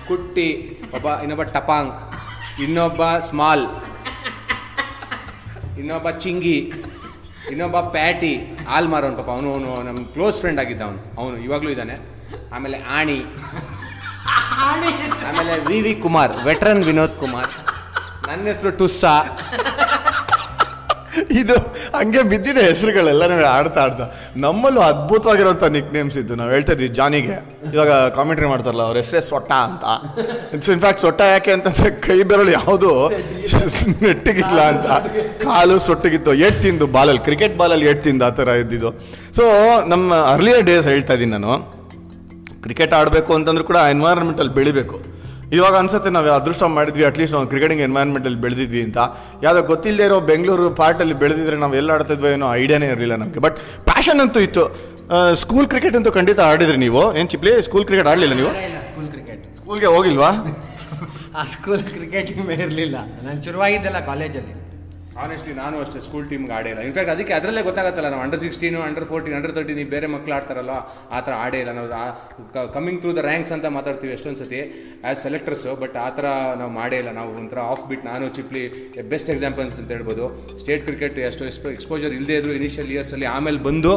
[0.08, 0.48] ಕುಟ್ಟಿ
[0.94, 1.92] ಒಬ್ಬ ಇನ್ನೊಬ್ಬ ಟಪಾಂಗ್
[2.62, 3.64] ಇನ್ನೊಬ್ಬ ಸ್ಮಾಲ್
[5.78, 6.58] ಇನ್ನೊಬ್ಬ ಚಿಂಗಿ
[7.50, 8.32] ಇನ್ನೊಬ್ಬ ಪ್ಯಾಟಿ
[8.68, 9.28] ಹಾಲು ಮಾರೋನ್ ಪಾಪ.
[9.36, 11.96] ಅವನು ಅವನು ನಮ್ಮ ಕ್ಲೋಸ್ ಫ್ರೆಂಡ್ ಆಗಿದ್ದ ಅವನು ಅವನು ಇವಾಗಲೂ ಇದ್ದಾನೆ.
[12.54, 13.18] ಆಮೇಲೆ ಆಣಿ.
[15.28, 17.50] ಆಮೇಲೆ V V Kumar veteran Vinod Kumar.
[18.28, 19.12] ನನ್ನ ಹೆಸರು ಟುಸ್ಸಾ.
[21.40, 21.56] ಇದು
[21.98, 23.22] ಹಂಗೆ ಬಿದ್ದಿದೆ ಹೆಸರುಗಳೆಲ್ಲ
[23.56, 24.06] ಆಡ್ತಾ ಆಡ್ತಾ.
[24.44, 27.36] ನಮ್ಮಲ್ಲೂ ಅದ್ಭುತವಾಗಿರುವಂಥ ನಿಕ್ ನೇಮ್ಸ್ ಇದ್ದು, ನಾವು ಹೇಳ್ತಾ ಇದ್ವಿ ಜಾನಿಗೆ.
[27.74, 29.84] ಇವಾಗ ಕಾಮೆಂಟ್ರಿ ಮಾಡ್ತಾರಲ್ಲ, ಅವ್ರ ಹೆಸರೇ ಸೊಟ್ಟ ಅಂತ.
[30.56, 32.90] ಇಟ್ಸ್ ಇನ್ಫ್ಯಾಕ್ಟ್ ಸೊಟ್ಟ ಯಾಕೆ ಅಂತಂದ್ರೆ ಕೈ ಬೆರಳು ಯಾವುದು
[34.06, 34.88] ನೆಟ್ಟಿಗಿಲ್ಲ ಅಂತ.
[35.46, 38.92] ಕಾಲು ಸೊಟ್ಟಿಗಿತ್ತು ಎಟ್ ತಿಂದು ಬಾಲಲ್ಲಿ ಕ್ರಿಕೆಟ್ ಬಾಲಲ್ಲಿ ಎಟ್ ತಿಂದು ಆ ಥರ ಇದ್ದಿದ್ದು.
[39.38, 39.44] ಸೊ
[39.94, 41.54] ನಮ್ಮ ಅರ್ಲಿಯರ್ ಡೇಸ್ ಹೇಳ್ತಾ ಇದ್ದೀನಿ ನಾನು.
[42.66, 44.98] ಕ್ರಿಕೆಟ್ ಆಡಬೇಕು ಅಂತಂದ್ರೂ ಕೂಡ ಎನ್ವೈರನ್ಮೆಂಟಲ್ಲಿ ಬೆಳಿಬೇಕು.
[45.54, 48.98] ಇವಾಗ ಅನ್ಸುತ್ತೆ ನಾವು ಅದೃಷ್ಟ ಮಾಡಿದ್ವಿ ಅಟ್ಲೀಸ್ಟ್ ನಾವು ಕ್ರಿಕೆಟಿಂಗ್ ಎನ್ವೈರ್ಮೆಂಟಲ್ಲಿ ಬೆಳೆದಿದ್ವಿ ಅಂತ.
[49.42, 53.38] ಯಾವುದೋ ಗೊತ್ತಿಲ್ಲದೆ ಇರೋ ಬೆಂಗಳೂರು ಪಾರ್ಟಲ್ಲಿ ಬೆಳೆದಿದ್ರೆ ನಾವು ಎಲ್ಲ ಆಡ್ತಿದ್ವೋ ಏನೋ ಐಡಿಯಾನೇ ಇರಲಿಲ್ಲ ನಮಗೆ.
[53.38, 54.64] ಬಟ್ ಪ್ಯಾಷನ್ ಅಂತೂ ಇತ್ತು.
[55.34, 57.16] ಸ್ಕೂಲ್ ಕ್ರಿಕೆಟ್ ಅಂತೂ ಖಂಡಿತ ಆಡಿದ್ರಿ ನೀವು?
[57.16, 58.52] ಏನು ಚಿಪ್ಲಿ ಸ್ಕೂಲ್ ಕ್ರಿಕೆಟ್ ಆಡಲಿಲ್ಲ ನೀವು?
[58.90, 60.30] ಸ್ಕೂಲ್ ಕ್ರಿಕೆಟ್ ಸ್ಕೂಲ್ಗೆ ಹೋಗಿಲ್ವಾ?
[61.38, 62.30] ಆ ಸ್ಕೂಲ್ ಕ್ರಿಕೆಟ್
[62.60, 62.96] ಇರಲಿಲ್ಲ.
[63.22, 64.52] ನಾನು ಶುರುವಾಗಿದ್ದಲ್ಲ ಕಾಲೇಜಲ್ಲಿ
[65.22, 66.80] ಆನೆಸ್ಟ್ಲಿ ನಾನು ಅಷ್ಟೇ ಸ್ಕೂಲ್ ಟೀಮ್ಗೆ ಆಡೇ ಇಲ್ಲ.
[66.88, 70.74] ಇನ್ಫ್ಯಾಕ್ಟ್ ಅದಕ್ಕೆ ಅದರಲ್ಲೇ ಗೊತ್ತಾಗತ್ತಲ್ಲ, ನಾವು under sixteen under fourteen under thirteen ಈ ಬೇರೆ ಮಕ್ಕಳು ಆಡ್ತಾರಲ್ಲ,
[71.16, 71.72] ಆ ಥರ ಆಡೇ ಇಲ್ಲ.
[71.78, 76.26] ನಾವು ಕಮಿಂಗ್ ಥ್ರೂ ದ ರ್ಯಾಂಕ್ಸ್ ಅಂತ ಮಾತಾಡ್ತೀವಿ ಎಷ್ಟೊಂದು ಸತಿ ಆ್ಯಸ್ ಸೆಲೆಕ್ಟರ್ಸು ಬಟ್ ಆ ಥರ
[76.60, 77.12] ನಾವು ಮಾಡೇ ಇಲ್ಲ.
[77.20, 78.64] ನಾವು ಒಂಥರ ಆಫ್ ಬಿಟ್ ನಾನು ಚಿಪ್ಲಿ
[79.14, 80.26] ಬೆಸ್ಟ್ ಎಕ್ಸಾಂಪಲ್ಸ್ ಅಂತ ಹೇಳ್ಬೋದು.
[80.62, 83.94] ಸ್ಟೇಟ್ ಕ್ರಿಕೆಟ್ ಎಷ್ಟು ಎಕ್ಸ್ಪೋ ಎಕ್ಸ್ಪೋಜರ್ ಇಲ್ಲದೇ ಇದ್ರು ಇನಿಷಿಯಲ್ ಇಯರ್ಸಲ್ಲಿ ಆಮೇಲೆ ಬಂದು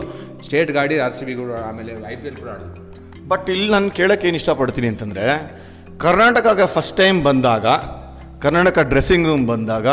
[0.49, 2.83] ಸ್ಟೇಟ್ ಗಾಡಿ ಆರ್ ಸಿ ಬಿಗಳು ಆಮೇಲೆ ಐ ಪಿ ಎಲ್ ಕೂಡ ಆಡೋದು.
[3.33, 5.25] ಬಟ್ ಇಲ್ಲಿ ನಾನು ಕೇಳೋಕ್ಕೆ ಏನು ಇಷ್ಟಪಡ್ತೀನಿ ಅಂತಂದರೆ,
[6.03, 7.65] ಕರ್ನಾಟಕಕ್ಕೆ ಫಸ್ಟ್ ಟೈಮ್ ಬಂದಾಗ
[8.43, 9.87] ಕರ್ನಾಟಕ ಡ್ರೆಸ್ಸಿಂಗ್ ರೂಮ್ ಬಂದಾಗ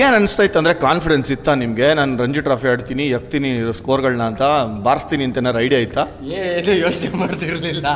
[0.00, 1.86] ಏನು ಅನಿಸ್ತೈತೆ ಅಂದರೆ ಕಾನ್ಫಿಡೆನ್ಸ್ ಇತ್ತಾ ನಿಮಗೆ?
[1.94, 4.44] ನಾನು ರಂಜಿ ಟ್ರಾಫಿ ಆಡ್ತೀನಿ ಎಕ್ತೀನಿ ಸ್ಕೋರ್ಗಳನ್ನ ಅಂತ
[4.86, 6.02] ಬಾರಿಸ್ತೀನಿ ಅಂತ ಏನಾರು ಐಡಿಯಾ ಇತ್ತಾ
[6.40, 7.86] ಏನು ಯೋಚನೆ ಮಾಡ್ತಿರಲಿಲ್ಲ.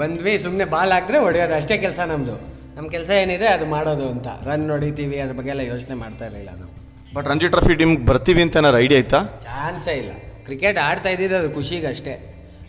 [0.00, 2.36] ಬಂದ್ವಿ ಸುಮ್ಮನೆ ಬಾಲ್ ಹಾಕಿದ್ರೆ ಹೊಡೆಯೋದು ಅಷ್ಟೇ ಕೆಲಸ ನಮ್ಮದು
[2.76, 4.28] ನಮ್ಮ ಕೆಲಸ ಏನಿದೆ ಅದು ಮಾಡೋದು ಅಂತ.
[4.48, 6.70] ರನ್ ಹೊಡಿತೀವಿ ಅದ್ರ ಬಗ್ಗೆ ಎಲ್ಲ ಯೋಚನೆ ಮಾಡ್ತಾ ಇರಲಿಲ್ಲ ನಾವು.
[7.14, 10.12] ಬಟ್ ರಂಜಿ ಟ್ರಾಫಿ ಟೀಮ್ಗೆ ಬರ್ತೀವಿ ಅಂತ ಏನಾರು ಐಡಿಯಾ ಇತ್ತಾ ಚಾನ್ಸೇ ಇಲ್ಲ.
[10.46, 12.12] ಕ್ರಿಕೆಟ್ ಆಡ್ತಾ ಇದ್ದಿದ್ದು ಅದು ಖುಷಿಗೆ ಅಷ್ಟೇ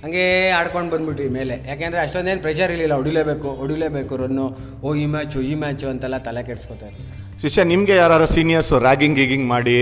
[0.04, 0.24] ಹಂಗೆ
[0.60, 1.56] ಆಡ್ಕೊಂಡು ಬಂದ್ಬಿಟ್ರಿ ಮೇಲೆ.
[1.70, 2.94] ಯಾಕೆಂದರೆ ಅಷ್ಟೊಂದೇನು ಪ್ರೆಷರ್ ಇರಲಿಲ್ಲ.
[3.00, 4.46] ಹೊಡಿಲೇಬೇಕು ಹೊಡಿಲೇಬೇಕು ರನ್ನು.
[4.86, 6.96] ಓ ಈ ಮ್ಯಾಚು ಈ ಮ್ಯಾಚು ಅಂತೆಲ್ಲ ತಲೆ ಕೆಡಿಸ್ಕೊತಾರೆ
[7.42, 9.76] ಶಿಷ್ಯ ನಿಮಗೆ ಯಾರು ಸೀನಿಯರ್ಸು ರ್ಯಾಗಿಂಗ್ ಗೀಗಿಂಗ್ ಮಾಡಿ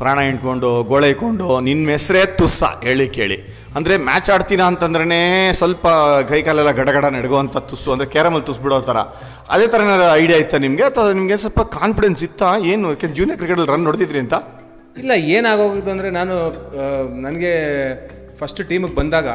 [0.00, 3.36] ಪ್ರಾಣ ಇಟ್ಕೊಂಡು ಗೋಳೆ ಇಟ್ಕೊಂಡು ನಿನ್ನ ಹೆಸರೇ ತುಸ್ಸ ಹೇಳಿ ಕೇಳಿ.
[3.78, 5.20] ಅಂದರೆ ಮ್ಯಾಚ್ ಆಡ್ತೀನ ಅಂತಂದ್ರೇ
[5.60, 5.84] ಸ್ವಲ್ಪ
[6.30, 7.88] ಕೈಕಾಲೆಲ್ಲ ಗಡಗಡ ನಡ್ಗೋವಂಥ ತುಸ್ಸು.
[7.94, 8.98] ಅಂದರೆ ಕ್ಯಾರಮಲ್ಲಿ ತುಸ್ಬಿಡೋ ಥರ
[9.54, 10.84] ಅದೇ ಥರ ಏನಾದ್ರು ಐಡಿಯಾ ಇತ್ತಾ ನಿಮಗೆ?
[10.90, 12.50] ಅಥವಾ ನಿಮಗೆ ಸ್ವಲ್ಪ ಕಾನ್ಫಿಡೆನ್ಸ್ ಇತ್ತಾ?
[12.72, 12.88] ಏನು?
[12.94, 14.34] ಯಾಕೆ ಜೂನಿಯರ್ ಕ್ರಿಕೆಟಲ್ಲಿ ರನ್ ನೋಡ್ತಿದ್ರಿ ಅಂತ?
[15.02, 16.34] ಇಲ್ಲ ಏನಾಗೋಗಿದ್ದು ಅಂದರೆ ನಾನು
[17.26, 17.54] ನನಗೆ
[18.40, 19.28] ಫಸ್ಟ್ ಟೀಮಿಗೆ ಬಂದಾಗ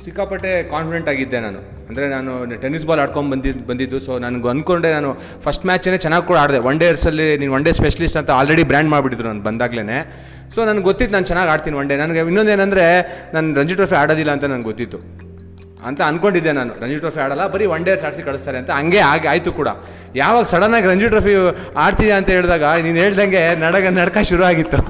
[0.00, 1.60] ಸಿಕ್ಕಾಪಟ್ಟೆ ಕಾನ್ಫಿಡೆಂಟ್ ಆಗಿದ್ದೆ ನಾನು.
[1.88, 2.32] ಅಂದರೆ ನಾನು
[2.62, 3.98] ಟೆನ್ನಿಸ್ ಬಾಲ್ ಆಡ್ಕೊಂಡು ಬಂದಿದ್ದು ಬಂದಿದ್ದು.
[4.06, 5.08] ಸೊ ನನಗೆ ಅಂದ್ಕೊಂಡೆ ನಾನು
[5.44, 6.60] ಫಸ್ಟ್ ಮ್ಯಾಚೇ ಚೆನ್ನಾಗಿ ಕೂಡ ಆಡಿದೆ.
[6.68, 9.98] ಒನ್ ಡೇರ್ಸಲ್ಲಿ ನೀನು ಒನ್ ಡೇ ಸ್ಪೆಷಲಿಸ್ಟ್ ಅಂತ ಆಲ್ರೆಡಿ ಬ್ರ್ಯಾಂಡ್ ಮಾಡಿಬಿಟ್ಟಿದ್ರು ನಾನು ಬಂದಾಗಲೇ
[10.54, 12.84] ಸೊ ನನಗೆ ಗೊತ್ತಿತ್ತು ನಾನು ಚೆನ್ನಾಗಿ ಆಡ್ತೀನಿ ಒನ್ ಡೇ ನನಗೆ ಇನ್ನೊಂದೇನೆಂದರೆ
[13.34, 15.00] ನಾನು ರಂಜಿ ಟ್ರೋಫಿ ಆಡೋದಿಲ್ಲ ಅಂತ ನನಗೆ ಗೊತ್ತಿತ್ತು.
[15.88, 16.72] ಅಂತ ಅನ್ಕೊಂಡಿದ್ದೆ ನಾನು.
[16.82, 18.70] ರಂಜಿ ಟ್ರೋಫಿ ಆಡಲ್ಲ, ಬರೀ ಒನ್ ಡೇಸ್ ಆಡಿಸಿ ಕಳಿಸ್ತಾರೆ ಅಂತ.
[18.78, 19.68] ಹಂಗೆ ಆಗಿ, ಆಯಿತು ಕೂಡ.
[20.22, 21.34] ಯಾವಾಗ ಸಡನ್ನಾಗಿ ರಂಜಿ ಟ್ರೋಫಿ
[21.84, 24.80] ಆಡ್ತೀಯಾ ಅಂತ ಹೇಳಿದಾಗ ನೀನು ಹೇಳ್ದಂಗೆ ನಡಗ, ನಡ್ಕ ಶುರು ಆಗಿತ್ತು.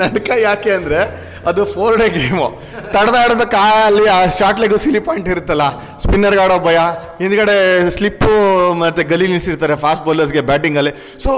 [0.00, 1.00] ನಡ್ಕ ಯಾಕೆ ಅಂದರೆ
[1.46, 2.46] ಅದು ಫೋರ್ ಡೇ ಗೇಮು
[2.92, 5.64] ತಡೆದಾಡ್ಬೇಕು ಅಲ್ಲಿ ಆ ಶಾರ್ಟ್ ಲೆಗ್ ಸಿಲಿ ಪಾಯಿಂಟ್ ಇರುತ್ತಲ್ಲ
[5.98, 6.78] ಸ್ಪಿನ್ನರ್ಗೆ ಆಡೋ ಭಯ
[7.20, 7.56] ಹಿಂದ್ಗಡೆ
[7.90, 8.32] ಸ್ಲಿಪ್ಪು
[8.80, 11.32] ಮತ್ತು ಗಲಿ ನಿಲ್ಸಿರ್ತಾರೆ ಫಾಸ್ಟ್ ಬೌಲರ್ಸ್ಗೆ ಬ್ಯಾಟಿಂಗಲ್ಲಿ ಸೊ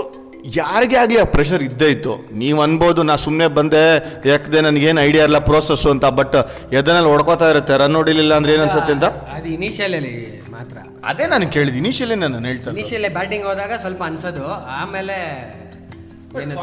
[0.56, 2.14] ಯಾರಿಗೇ ಆಗಲಿ ಆ ಪ್ರೆಷರ್ ಇದ್ದೇ ಇತ್ತು.
[2.34, 3.80] ನೀವು ಅನ್ಬೋದು ನಾ ಸುಮ್ಮನೆ ಬಂದೆ
[4.26, 6.36] ಯಾಕದೆ ನನಗೇನು ಐಡಿಯಾ ಇಲ್ಲ ಪ್ರೋಸೆಸ್ಸು ಅಂತ ಬಟ್
[6.74, 9.06] ಎದನಲ್ಲಿ ಹೊಡ್ಕೋತಾ ಇರುತ್ತೆ ರನ್ ಹೊಡಿಲಿಲ್ಲ ಅಂದ್ರೆ ಏನು ಅನ್ಸುತ್ತೆ ಅಂತ?
[9.36, 10.12] ಅದು ಇನಿಷಿಯಲಲ್ಲಿ
[10.50, 10.76] ಮಾತ್ರ.
[11.04, 14.44] ಅದೇ ನಾನು ಕೇಳಿದ್ದು ಇನಿಷಿಯಲಿ ನಾನು ಹೇಳ್ತೇನೆ ಇನಿಷಿಯಲಿ ಬ್ಯಾಟಿಂಗ್ ಹೋದಾಗ ಸ್ವಲ್ಪ ಅನ್ಸೋದು
[14.74, 15.16] ಆಮೇಲೆ
[16.34, 16.54] ಏನು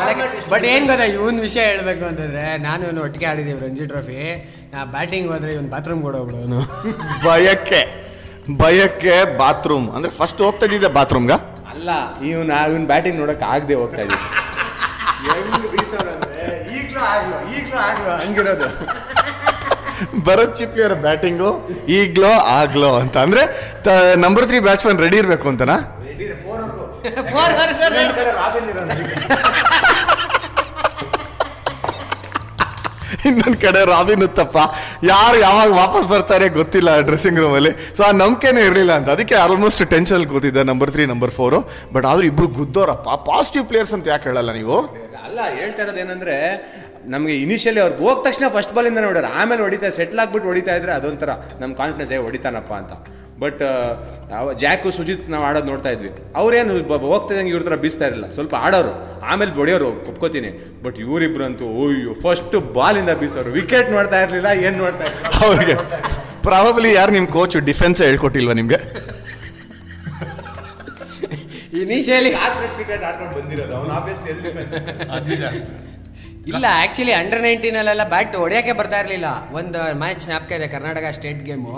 [0.52, 4.20] ಬಟ್ ಏನು ಗೊತ್ತಾ ಇವನ್ ವಿಷಯ ಹೇಳ್ಬೇಕು ಅಂತಂದ್ರೆ ನಾನು ಇವನು ಒಟ್ಟಿಗೆ ಆಡಿದ್ದೀವಿ ರಂಜಿ ಟ್ರೋಫಿ
[4.74, 6.62] ನಾ ಬ್ಯಾಟಿಂಗ್ ಹೋದ್ರೆ ಇವನು ಬಾತ್ರೂಮ್ ಕೊಡೋಬಿಡೋನು
[7.26, 7.82] ಭಯಕ್ಕೆ
[8.60, 11.34] ಭಯಕ್ಕೆ ಬಾತ್ರೂಮ್ ಅಂದ್ರೆ ಫಸ್ಟ್ ಹೋಗ್ತಾ ಇದ್ದಿದ್ದೆ ಬಾತ್ರೂಮ್ಗ
[11.72, 11.90] ಅಲ್ಲ
[12.30, 14.28] ಇವನು ಇವನ್ ಬ್ಯಾಟಿಂಗ್ ನೋಡಕ್ ಆಗದೆ ಹೋಗ್ತಾ ಇದ್ದೀನಿ
[15.24, 16.12] ಭರತ್ ಚಿಪ್ಪಿ ಅವರ
[17.12, 18.68] ಆಗ್ಲೋ ಈಗ್ಲೂ ಆಗ್ಲೋ ಹಂಗಿರೋದು.
[20.26, 20.62] ಭರತ್
[21.04, 21.50] ಬ್ಯಾಟಿಂಗು
[21.98, 23.16] ಈಗ್ಲೋ ಆಗ್ಲೋ ಅಂತ.
[23.26, 23.44] ಅಂದ್ರೆ
[24.18, 25.78] ನಂಬರ್ ತ್ರೀ ಬ್ಯಾಟ್ಸ್ಮನ್ ರೆಡಿ ಇರಬೇಕು ಅಂತನಾ?
[33.22, 34.58] ಇನ್ನೊಂದು ಕಡೆ ರಾಬಿನ್ ಉತ್ತಪ್ಪ
[35.04, 39.10] ಯಾರು ಯಾವಾಗ ವಾಪಸ್ ಬರ್ತಾರೆ ಗೊತ್ತಿಲ್ಲ ಡ್ರೆಸ್ಸಿಂಗ್ ರೂಮಲ್ಲಿ ಸೊ ಆ ನಂಬಿಕೆನೇ ಇರಲಿಲ್ಲ ಅಂತ.
[39.16, 41.60] ಅದಕ್ಕೆ ಆಲ್ಮೋಸ್ಟ್ ಟೆನ್ಷನ್ ಕೂತಿದ್ದೆ number three number four
[41.94, 43.08] but ಆದ್ರೂ ಇಬ್ರು ಗುದ್ದೋರಪ್ಪ.
[43.30, 44.78] ಪಾಸಿಟಿವ್ ಪ್ಲೇಯರ್ಸ್ ಅಂತ ಯಾಕೆ ಹೇಳಲ್ಲ ನೀವು?
[45.26, 46.36] ಅಲ್ಲ ಹೇಳ್ತಾ ಇರೋದು ಏನಂದ್ರೆ
[47.08, 51.32] ನಮಗೆ ಇನಿಷಿಯಲಿ ಅವ್ರಿಗೆ ಹೋದ ತಕ್ಷಣ ಫಸ್ಟ್ ಬಾಲಿಂದ ನೋಡೋರು ಆಮೇಲೆ ಹೊಡಿತಾ ಸೆಟ್ಲ್ ಆಗ್ಬಿಟ್ಟು ಹೊಡಿತಾ ಇದ್ರೆ ಅದೊಂಥರ
[51.60, 52.94] ನಮ್ಮ ಕಾನ್ಫಿಡೆನ್ಸ್ ಏ ಹೊಡಿತಾನಪ್ಪ ಅಂತ.
[53.42, 53.62] ಬಟ್
[54.64, 56.10] ಜಾಕು ಸುಜಿತ್ ನಾವು ಆಡೋದು ನೋಡ್ತಾ ಇದ್ವಿ.
[56.42, 56.74] ಅವ್ರೇನು
[57.12, 58.28] ಹೋಗ್ತಾ ಇದ್ದಂಗೆ ಇವ್ರ ಥರ ಬೀಸ್ತಾ ಇರಲಿಲ್ಲ.
[58.38, 58.94] ಸ್ವಲ್ಪ ಆಡೋರು.
[59.30, 60.52] ಆಮೇಲೆ ಬೊಡಿಯೋರು ಒಪ್ಕೋತೀನಿ.
[60.84, 63.52] ಬಟ್ ಇವರಿಬ್ರಂತೂ ಅಯ್ಯೋ ಫಸ್ಟ್ ಬಾಲಿಂದ ಬೀಸೋರು.
[63.60, 65.32] ವಿಕೆಟ್ ನೋಡ್ತಾ ಇರಲಿಲ್ಲ ಏನು ನೋಡ್ತಾ ಇರಲಿಲ್ಲ.
[65.48, 65.76] ಅವ್ರಿಗೆ
[66.48, 68.80] ಪ್ರಾಬಬ್ಲಿ ಯಾರು ನಿಮ್ಮ ಕೋಚ್ ಡಿಫೆನ್ಸ್ ಹೇಳ್ಕೊಟ್ಟಿಲ್ವಾ ನಿಮಗೆ?
[71.82, 72.32] ಇನಿಷಿಯಲಿ
[72.76, 73.74] ಕ್ರಿಕೆಟ್ ಆಡ್ಕೊಂಡು ಬಂದಿರೋದು.
[73.80, 74.50] ಅವ್ನು ಆಬ್ವಿಯಸ್ಲಿ ಎಲ್ಲಿ
[76.50, 79.28] ಇಲ್ಲ ಆ್ಯಕ್ಚುಲಿ ಅಂಡರ್ ನೈನ್ಟೀನಲ್ಲೆಲ್ಲ ಬ್ಯಾಟ್ ಹೊಡೆಯೋಕ್ಕೆ ಬರ್ತಾ ಇರಲಿಲ್ಲ.
[79.60, 81.76] ಒಂದು ಮ್ಯಾಚ್ ಜ್ಞಾಪಕ ಇದೆ ಕರ್ನಾಟಕ ಸ್ಟೇಟ್ ಗೇಮು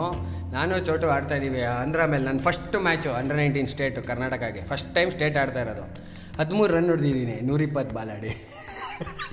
[0.56, 5.12] ನಾನು ಚೋಟು ಆಡ್ತಾ ಇದ್ದೀವಿ ಅಂದ್ರ ಮೇಲೆ ನನ್ನ first match under nineteen state ಕರ್ನಾಟಕಗೆ first time
[5.16, 5.86] state ಆಡ್ತಾ ಇರೋದು.
[6.40, 8.32] ಹದಿಮೂರು ರನ್ ಹೊಡೆದಿದ್ದೀನಿ ನೂರಿಪ್ಪತ್ತು ಬಾಲಾಡಿ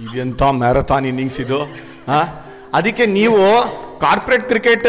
[0.06, 1.58] ಇದೆಂಥ ಮ್ಯಾರಥಾನ್ ಇನ್ನಿಂಗ್ಸ್ ಇದು,
[2.10, 2.26] ಹಾಂ?
[2.78, 3.42] ಅದಕ್ಕೆ ನೀವು
[4.04, 4.86] ಕಾರ್ಪೊರೇಟ್ ಕ್ರಿಕೆಟ್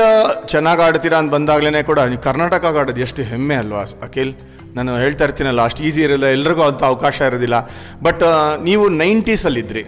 [0.51, 4.33] ಚೆನ್ನಾಗಿ ಆಡ್ತೀರಾ ಅಂತ ಬಂದಾಗಲೇ ಕೂಡ ಕರ್ನಾಟಕ ಆಡೋದು ಎಷ್ಟು ಹೆಮ್ಮೆ ಅಲ್ವಾ, ಅಖಿಲ್?
[4.77, 7.57] ನಾನು ಹೇಳ್ತಾ ಇರ್ತೀನಲ್ಲ, ಅಷ್ಟು ಈಸಿ ಇರಲ್ಲ, ಎಲ್ರಿಗೂ ಅಂಥ ಅವಕಾಶ ಇರೋದಿಲ್ಲ.
[8.07, 8.23] ಬಟ್
[8.67, 9.83] ನೀವು ನೈಂಟೀಸಲ್ಲಿದ್ರಿ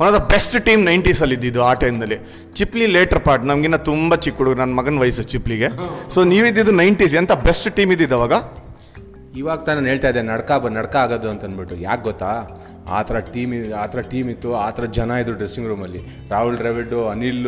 [0.00, 2.18] one of the best team ನೈಂಟೀಸಲ್ಲಿ ಇದ್ದಿದ್ದು ಆ ಟೈಮ್ನಲ್ಲಿ
[2.58, 5.68] ಚಿಪ್ಲಿ ಲೇಟರ್ ಪಾರ್ಟ್ ನಮಗಿನ್ನ ತುಂಬ ಚಿಕ್ಕ ಹುಡುಗ ನನ್ನ ಮಗನ ವಯಸ್ಸು ಚಿಪ್ಲಿಗೆ
[6.14, 8.34] ಸೊ ನೀವಿದ್ದಿದ್ದು ನೈಂಟೀಸ್ ಎಂಥ ಬೆಸ್ಟ್ ಟೀಮ್ ಇದ್ದಿದ್ದು ಅವಾಗ?
[9.40, 12.30] ಇವಾಗ ತಾನೇ ಹೇಳ್ತಾ ಇದ್ದೆ, ನಡ್ಕ ಬ ನಡ್ಕ ಆಗೋದು ಅಂತ ಅಂದ್ಬಿಟ್ಟು ಯಾಕೆ ಗೊತ್ತಾ?
[12.96, 13.52] ಆ ಥರ ಟೀಮ್
[13.82, 16.00] ಆ ಥರ ಟೀಮ್ ಇತ್ತು, ಆ ಥರ ಜನ ಇದ್ರು ಡ್ರೆಸ್ಸಿಂಗ್ ರೂಮಲ್ಲಿ
[16.30, 17.46] ರಾಹುಲ್ ದ್ರವಿಡು ಅನಿಲ್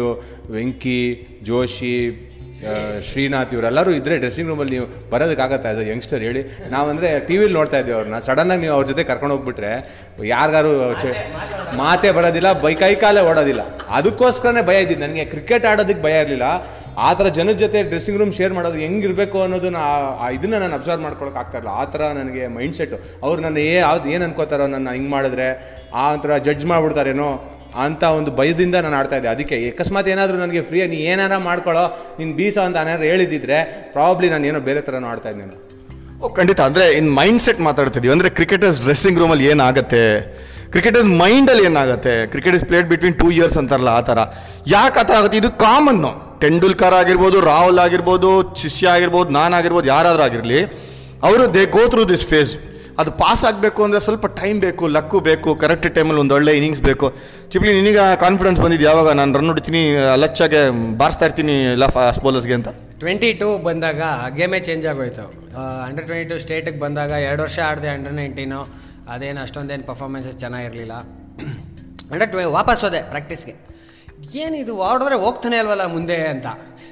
[0.56, 1.00] ವೆಂಕಿ,
[1.42, 1.94] ಜೋಶಿ
[3.08, 6.42] ಶ್ರೀನಾಥ್ ಇವರೆಲ್ಲರೂ ಇದ್ರೆ ಡ್ರೆಸ್ಸಿಂಗ್ ರೂಮಲ್ಲಿ ನೀವು ಬರೋದಕ್ಕಾಗತ್ತೆ ಆಸ್ ಅ ಯಂಗ್ಸ್ಟರ್ ಹೇಳಿ?
[6.74, 8.18] ನಾವಂದರೆ ಟಿ ವಿಲಿ ನೋಡ್ತಾ ಇದ್ದೀವಿ ಅವ್ರನ್ನ.
[8.26, 9.70] ಸಡನ್ನಾಗಿ ನೀವು ಅವ್ರ ಜೊತೆ ಕರ್ಕೊಂಡು ಹೋಗ್ಬಿಟ್ರೆ
[10.32, 10.72] ಯಾರಿಗಾರು
[11.80, 13.62] ಮಾತೇ ಬರೋದಿಲ್ಲ, ಬೈ ಕೈ ಕಾಲೇ ಓಡೋದಿಲ್ಲ.
[13.98, 15.04] ಅದಕ್ಕೋಸ್ಕರನೇ ಭಯ ಇದ್ದಿದ್ದು.
[15.06, 16.48] ನನಗೆ ಕ್ರಿಕೆಟ್ ಆಡೋದಕ್ಕೆ ಭಯ ಇರಲಿಲ್ಲ.
[17.06, 19.80] ಆ ಥರ ಜನದ ಜೊತೆ ಡ್ರೆಸ್ಸಿಂಗ್ ರೂಮ್ ಶೇರ್ ಮಾಡೋದು ಹೆಂಗಿರಬೇಕು ಅನ್ನೋದನ್ನ
[20.36, 24.08] ಇದನ್ನ ನಾನು ಅಬ್ಸರ್ವ್ ಮಾಡ್ಕೊಳಕ್ಕೆ ಆಗ್ತಾ ಇಲ್ಲ ಆ ಥರ ನನಗೆ ಮೈಂಡ್ ಸೆಟ್ಟು ಅವ್ರು ನನ್ನ ಏ ಯಾವ್ದು
[24.14, 25.48] ಏನು ಅನ್ಕೋತಾರೋ ನನ್ನ ಹಿಂಗೆ ಮಾಡಿದ್ರೆ
[26.02, 27.30] ಆ ಥರ ಜಡ್ಜ್ ಮಾಡ್ಬಿಡ್ತಾರೇನೋ
[27.84, 29.28] ಅಂತ ಒಂದು ಭಯದಿಂದ ನಾನು ಆಡ್ತಾ ಇದ್ದೆ.
[29.28, 31.84] ಅದಕ್ಕೆ ಅಕಸ್ಮಾತ್ ಏನಾದರೂ ನನಗೆ ಫ್ರೀ ನೀ ಏನಾರ ಮಾಡ್ಕೊಳ್ಳೋ
[32.18, 35.56] ನೀನು ಬೀಸೋ ಅಂತ ಏನಾದ್ರು ಹೇಳಿದಿದ್ರೆ ಪ್ರಾಬ್ಲಿ ನಾನು ಏನೋ ಬೇರೆ ಥರನೂ ಆಡ್ತಾ ನಾನು.
[36.22, 36.60] ಓ, ಖಂಡಿತ.
[36.60, 40.02] ಅಂದರೆ ಇನ್ ಮೈಂಡ್ ಸೆಟ್ ಮಾತಾಡ್ತಿದ್ದೀವಿ ಅಂದರೆ ಕ್ರಿಕೆಟರ್ಸ್ ಡ್ರೆಸ್ಸಿಂಗ್ ರೂಮಲ್ಲಿ ಏನಾಗುತ್ತೆ?
[40.70, 42.26] ಕ್ರಿಕೆಟರ್ಸ್ ಮೈಂಡಲ್ಲಿ ಏನಾಗುತ್ತೆ?
[42.26, 44.18] Cricket is played between two ears ಅಂತಾರಲ್ಲ, ಆ ಥರ.
[44.66, 45.36] ಯಾಕೆ ಆ ಥರ ಆಗುತ್ತೆ?
[45.36, 50.60] ಇದು ಕಾಮನ್ನು ಟೆಂಡೂಲ್ಕರ್ ಆಗಿರ್ಬೋದು, ರಾಹುಲ್ ಆಗಿರ್ಬೋದು, ಶಿಷ್ಯ ಆಗಿರ್ಬೋದು, ನಾನು ಆಗಿರ್ಬೋದು, ಯಾರಾದರೂ ಆಗಿರಲಿ,
[51.22, 52.52] ಅವರು they go through this phase
[53.00, 57.06] ಅದು ಪಾಸ್ ಆಗಬೇಕು ಅಂದರೆ ಸ್ವಲ್ಪ ಟೈಮ್ ಬೇಕು ಲಕ್ಕು ಬೇಕು ಕರೆಕ್ಟ್ ಟೈಮಲ್ಲಿ ಒಂದು ಒಳ್ಳೆ ಇನಿಂಗ್ಸ್ ಬೇಕು.
[57.52, 59.82] ಚಿಪ್ಲಿ, ನಿನಗೆ ಕಾನ್ಫಿಡೆನ್ಸ್ ಬಂದಿದ್ದು ಯಾವಾಗ ನಾನು ರನ್ ಹೊಡಿತೀನಿ,
[60.22, 60.60] ಲಚ್ಚಾಗೆ
[61.00, 62.68] ಬಾರಿಸ್ತಾ ಇರ್ತೀನಿ ಎಲ್ಲ ಫಾಸ್ಟ್ ಬೌಲರ್ಸ್ಗೆ ಅಂತ?
[63.02, 64.00] ಟ್ವೆಂಟಿ ಟೂ ಬಂದಾಗ
[64.38, 65.26] ಗೇಮೇ ಚೇಂಜ್ ಆಗೋಯ್ತು.
[65.88, 68.60] ಅಂಡರ್ ಟ್ವೆಂಟಿ ಟು ಸ್ಟೇಟಿಗೆ ಬಂದಾಗ ಎರಡು ವರ್ಷ ಆಡಿದೆ ಅಂಡರ್ ನೈನ್ಟೀನು
[69.14, 70.94] ಅದೇನು ಅಷ್ಟೊಂದೇನು ಪರ್ಫಾರ್ಮೆನ್ಸಸ್ ಚೆನ್ನಾಗಿರಲಿಲ್ಲ.
[72.12, 73.54] ಅಂಡರ್ ಟ್ವೆ ವಾಪಸ್ ಹೋದೆ ಪ್ರಾಕ್ಟೀಸ್ಗೆ
[74.42, 76.48] ಏನಿದು ಆಡಿದ್ರೆ ಹೋಗ್ತಾನೆ ಅಲ್ವಲ್ಲ ಮುಂದೆ ಅಂತ.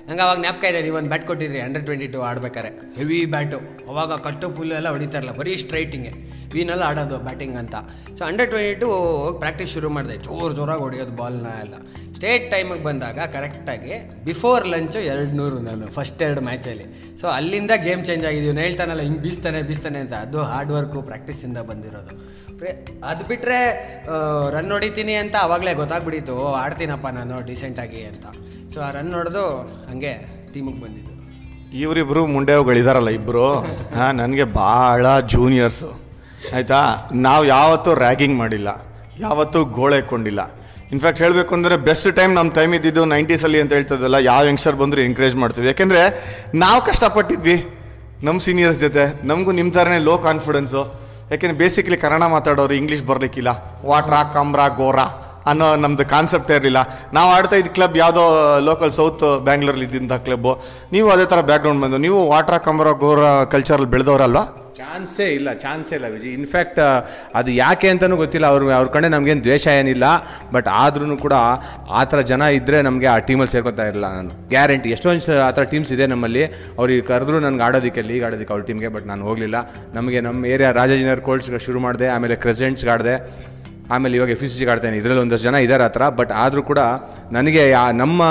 [0.08, 2.70] ನಂಗೆ ಅವಾಗ ಜ್ಞಾಪಕ ಇದೆ ಒಂದು ಬ್ಯಾಟ್ ಕೊಟ್ಟಿದ್ರಿ ಅಂಡರ್ ಟ್ವೆಂಟಿ ಟು ಆಡ್ಬೇಕಾರೆ.
[2.98, 3.58] ಹೆವಿ ಬ್ಯಾಟು
[3.90, 6.12] ಅವಾಗ ಕಟ್ಟು ಫುಲ್ಲು ಎಲ್ಲ ಹೊಡಿತಾರಲ್ಲ, ಬರೀ ಸ್ಟ್ರೈಟಿಂಗೆ
[6.54, 7.76] ವೀನೆಲ್ಲ ಆಡೋದು ಬ್ಯಾಟಿಂಗ್ ಅಂತ.
[8.18, 11.74] ಸೊ ಅಂಡರ್ ಟ್ವೆಂಟಿ ಟು ಹೋಗಿ ಪ್ರಾಕ್ಟೀಸ್ ಶುರು ಮಾಡಿದೆ, ಜೋರು ಜೋರಾಗಿ ಹೊಡೆಯೋದು ಬಾಲ್ನ ಎಲ್ಲ.
[12.18, 13.92] ಸ್ಟೇಟ್ ಟೈಮಿಗೆ ಬಂದಾಗ ಕರೆಕ್ಟಾಗಿ
[14.28, 16.86] ಬಿಫೋರ್ ಲಂಚು ಎರಡು ನೂರು ನಾನು ಫಸ್ಟ್ ಎರಡು ಮ್ಯಾಚಲ್ಲಿ
[17.20, 20.14] ಸೊ ಅಲ್ಲಿಂದ ಗೇಮ್ ಚೇಂಜ್ ಆಗಿದ್ದೀವಿ ನಾನು ಹೇಳ್ತಾನಲ್ಲ, ಹಿಂಗೆ ಬೀಸ್ತಾನೆ ಬೀಸ್ತಾನೆ ಅಂತ.
[20.26, 22.14] ಅದು ಹಾರ್ಡ್ ವರ್ಕು ಪ್ರಾಕ್ಟೀಸಿಂದ ಬಂದಿರೋದು.
[23.10, 23.60] ಅದು ಬಿಟ್ಟರೆ
[24.56, 26.36] ರನ್ ಹೊಡಿತೀನಿ ಅಂತ ಆವಾಗಲೇ ಗೊತ್ತಾಗ್ಬಿಡಿತು.
[26.64, 28.26] ಆಡ್ತೀನಪ್ಪ ನಾನು ಡಿಸೆಂಟಾಗಿ ಅಂತ.
[28.78, 29.44] ಸೊ ಆ ರನ್ ನೋಡೋದು
[29.90, 30.10] ಹಂಗೆ
[30.52, 31.12] ಟೀಮಿಗೆ ಬಂದಿದ್ದು.
[31.82, 33.46] ಇವರಿಬ್ರು ಮುಂಡೆವುಗಳಿದಾರಲ್ಲ ಇಬ್ಬರು
[33.96, 35.88] ಹಾಂ, ನನಗೆ ಭಾಳ ಜೂನಿಯರ್ಸು
[36.56, 36.78] ಆಯಿತಾ?
[37.26, 38.68] ನಾವು ಯಾವತ್ತೂ ರ್ಯಾಗಿಂಗ್ ಮಾಡಿಲ್ಲ.
[39.24, 40.40] ಯಾವತ್ತೂ ಗೋಳೆ ಕೊಂಡಿಲ್ಲ
[40.94, 45.36] ಇನ್ಫ್ಯಾಕ್ಟ್ ಹೇಳಬೇಕು ಅಂದರೆ ಬೆಸ್ಟ್ ಟೈಮ್ ನಮ್ಮ ಟೈಮ್ ಇದ್ದಿದ್ದು ನೈಂಟೀಸಲ್ಲಿ ಅಂತ ಹೇಳ್ತದಲ್ಲ, ಯಾವ ಯಂಗ್ಸ್ಟರ್ ಬಂದರೂ ಎಂಕರೇಜ್
[45.42, 45.70] ಮಾಡ್ತಿದ್ವಿ.
[45.74, 46.02] ಯಾಕೆಂದರೆ
[46.64, 47.56] ನಾವು ಕಷ್ಟಪಟ್ಟಿದ್ವಿ
[48.28, 49.06] ನಮ್ಮ ಸೀನಿಯರ್ಸ್ ಜೊತೆ.
[49.30, 50.84] ನಮಗೂ ನಿಮ್ಮ ಥರನೇ ಲೋ ಕಾನ್ಫಿಡೆನ್ಸು
[51.32, 53.50] ಯಾಕೆಂದರೆ ಬೇಸಿಕಲಿ ಕನ್ನಡ ಮಾತಾಡೋರು ಇಂಗ್ಲೀಷ್ ಬರಲಿಕ್ಕಿಲ್ಲ.
[53.90, 55.08] ವಾಟ್ರಾ ಕಮ್ರಾ, ಗೋರಾ.
[55.50, 56.82] ಅನ್ನೋ ನಮ್ದು ಕಾನ್ಸೆಪ್ಟೇ ಇರಲಿಲ್ಲ.
[57.18, 58.24] ನಾವು ಆಡ್ತಾ ಇದ್ದ ಕ್ಲಬ್ ಯಾವುದೋ
[58.68, 60.54] ಲೋಕಲ್ ಸೌತ್ ಬ್ಯಾಂಗ್ಳೂರಲ್ಲಿ ಇದ್ದಂಥ ಕ್ಲಬ್ಬು
[60.94, 63.26] ನೀವು ಅದೇ ಥರ ಬ್ಯಾಕ್ಗ್ರೌಂಡ್ ಬಂದು, ನೀವು ವಾಟ್ರ ಕಮರ ಗೌರ
[63.56, 64.46] ಕಲ್ಚರಲ್ಲಿ ಬೆಳೆದವರಲ್ವಾ?
[64.78, 66.78] ಚಾನ್ಸೇ ಇಲ್ಲ ಚಾನ್ಸೇ ಇಲ್ಲ ವಿಜಿ ಇನ್ಫ್ಯಾಕ್ಟ್
[67.38, 68.46] ಅದು ಯಾಕೆ ಅಂತಲೂ ಗೊತ್ತಿಲ್ಲ.
[68.52, 70.06] ಅವ್ರು, ಅವ್ರ ಕಡೆ ನಮಗೇನು ದ್ವೇಷ ಏನಿಲ್ಲ.
[70.54, 71.34] ಬಟ್ ಆದ್ರೂ ಕೂಡ
[71.98, 74.30] ಆ ಥರ ಜನ ಇದ್ದರೆ ನಮಗೆ ಆ ಟೀಮಲ್ಲಿ ಸೇರ್ಕೊತಾ ಇರಲಿಲ್ಲ ನಾನು.
[74.52, 76.44] ಗ್ಯಾರಂಟಿ ಎಷ್ಟೊಂದು ಆ ಥರ ಟೀಮ್ಸ್ ಇದೆ ನಮ್ಮಲ್ಲಿ.
[76.80, 79.56] ಅವ್ರಿಗೆ ಕರೆದ್ರು ನನಗೆ ಆಡೋದಕ್ಕೆ ಲೀಗ್ ಆಡೋದಕ್ಕೆ ಅವ್ರ ಟೀಮ್ಗೆ ಬಟ್ ನಾನು ಹೋಗಲಿಲ್ಲ.
[79.98, 83.16] ನಮಗೆ ನಮ್ಮ ಏರಿಯಾ ರಾಜಾಜಿನರ್ ಕೋಲ್ಡ್ಸ್ಗೆ ಶುರು ಮಾಡಿದೆ, ಆಮೇಲೆ ಕ್ರೆಸೆಂಟ್ಸ್ಗೆ ಆಡಿದೆ
[83.94, 86.80] ಆಮೇಲೆ ಇವಾಗ ಎಫ್ ಸಿ ಆಡ್ತೇನೆ ಇದರಲ್ಲಿ ಒಂದಷ್ಟು ಜನ ಇದ್ದಾರೆ ಹತ್ರ ಬಟ್ ಆದರೂ ಕೂಡ
[87.36, 87.62] ನನಗೆ
[88.02, 88.22] ನಮ್ಮ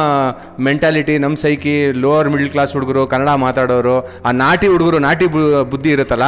[0.68, 3.96] ಮೆಂಟಾಲಿಟಿ ನಮ್ಮ ಸೈಕಿ ಲೋವರ್ ಮಿಡ್ಲ್ ಕ್ಲಾಸ್ ಹುಡುಗರು, ಕನ್ನಡ ಮಾತಾಡೋರು,
[4.28, 5.28] ಆ ನಾಟಿ ಹುಡುಗರು, ನಾಟಿ
[5.74, 6.28] ಬುದ್ಧಿ ಇರುತ್ತಲ್ಲ,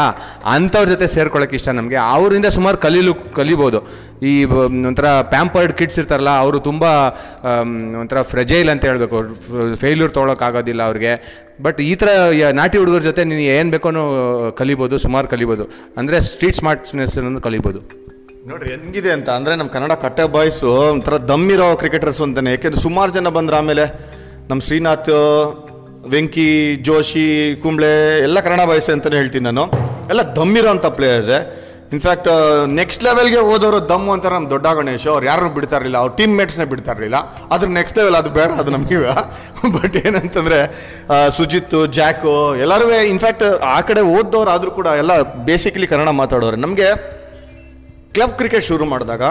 [0.55, 1.99] ಅಂಥವ್ರ ಜೊತೆ ಸೇರ್ಕೊಳ್ಳೋಕೆ ಇಷ್ಟ ನಮಗೆ.
[2.15, 3.81] ಅವರಿಂದ ಸುಮಾರು ಕಲೀಲು, ಕಲಿಬೋದು.
[4.29, 4.33] ಈ
[4.89, 6.83] ಒಂಥರ ಪ್ಯಾಂಪರ್ಡ್ ಕಿಡ್ಸ್ ಇರ್ತಾರಲ್ಲ, ಅವರು ತುಂಬ
[8.01, 9.19] ಒಂಥರ ಫ್ರೆಜೈಲ್ ಅಂತ ಹೇಳಬೇಕು.
[9.83, 11.13] ಫೇಲ್ಯೂರ್ ತೊಗೊಳಕ್ಕಾಗೋದಿಲ್ಲ ಅವ್ರಿಗೆ.
[11.67, 12.09] ಬಟ್ ಈ ಥರ
[12.59, 13.89] ನಾಟಿ ಹುಡುಗರ ಜೊತೆ ನೀನು ಏನು ಬೇಕೋ
[14.61, 15.65] ಕಲಿಬೋದು, ಸುಮಾರು ಕಲಿಬೋದು.
[16.01, 17.17] ಅಂದರೆ ಸ್ಟ್ರೀಟ್ ಸ್ಮಾರ್ಟ್ನೆಸ್
[17.47, 17.81] ಕಲಿಬೋದು.
[18.47, 22.51] ನೋಡ್ರಿ ಹೆಂಗಿದೆ ಅಂತ ಅಂದರೆ ನಮ್ಮ ಕನ್ನಡ ಕಟ್ಟೆ ಬಾಯ್ಸು ಒಂಥರ ದಮ್ಮಿರೋ ಕ್ರಿಕೆಟರ್ಸ್ ಅಂತಾನೆ.
[22.55, 23.85] ಯಾಕೆಂದ್ರೆ ಸುಮಾರು ಜನ ಬಂದ್ರೆ ಆಮೇಲೆ
[24.49, 25.09] ನಮ್ಮ ಶ್ರೀನಾಥ್,
[26.13, 26.51] ವೆಂಕಿ,
[26.87, 27.25] ಜೋಶಿ,
[27.63, 27.91] ಕುಂಬ್ಳೆ
[28.27, 29.65] ಎಲ್ಲ ಕನ್ನಡ ಬಾಯ್ಸ್ ಅಂತಲೇ ಹೇಳ್ತೀನಿ ನಾನು.
[30.13, 31.39] ಎಲ್ಲ ದಮ್ಮಿರೋ ಅಂಥ ಪ್ಲೇಯರ್ಸೇ.
[31.95, 32.29] ಇನ್ಫ್ಯಾಕ್ಟ್
[32.79, 35.05] ನೆಕ್ಸ್ಟ್ ಲೆವೆಲ್ಗೆ ಹೋದವರು ದಮ್ಮು ಅಂತ ನಮ್ಮ ದೊಡ್ಡ ಗಣೇಶ್.
[35.13, 35.97] ಅವ್ರು ಯಾರನ್ನೂ ಬಿಡ್ತಾ ಇರಲಿಲ್ಲ.
[36.03, 37.17] ಅವ್ರ ಟೀಮ್ ಮೇಟ್ಸ್ನೇ ಬಿಡ್ತಾ ಇರಲಿಲ್ಲ.
[37.53, 38.97] ಅದ್ರ ನೆಕ್ಸ್ಟ್ ಲೆವೆಲ್ ಅದು ಬೇಡ ಅದು ನಮಗೆ
[39.77, 40.59] ಬಟ್ ಏನಂತಂದರೆ
[41.37, 42.33] ಸುಜಿತ್, ಜಾಕು
[42.65, 45.13] ಎಲ್ಲರೂ ಇನ್ಫ್ಯಾಕ್ಟ್ ಆ ಕಡೆ ಓದ್ದವ್ರು ಆದರೂ ಕೂಡ ಎಲ್ಲ
[45.47, 46.59] ಬೇಸಿಕಲಿ ಕನ್ನಡ ಮಾತಾಡೋರು.
[46.67, 46.89] ನಮಗೆ
[48.15, 49.23] ಕ್ಲಬ್ ಕ್ರಿಕೆಟ್ ಶುರು ಮಾಡಿದಾಗ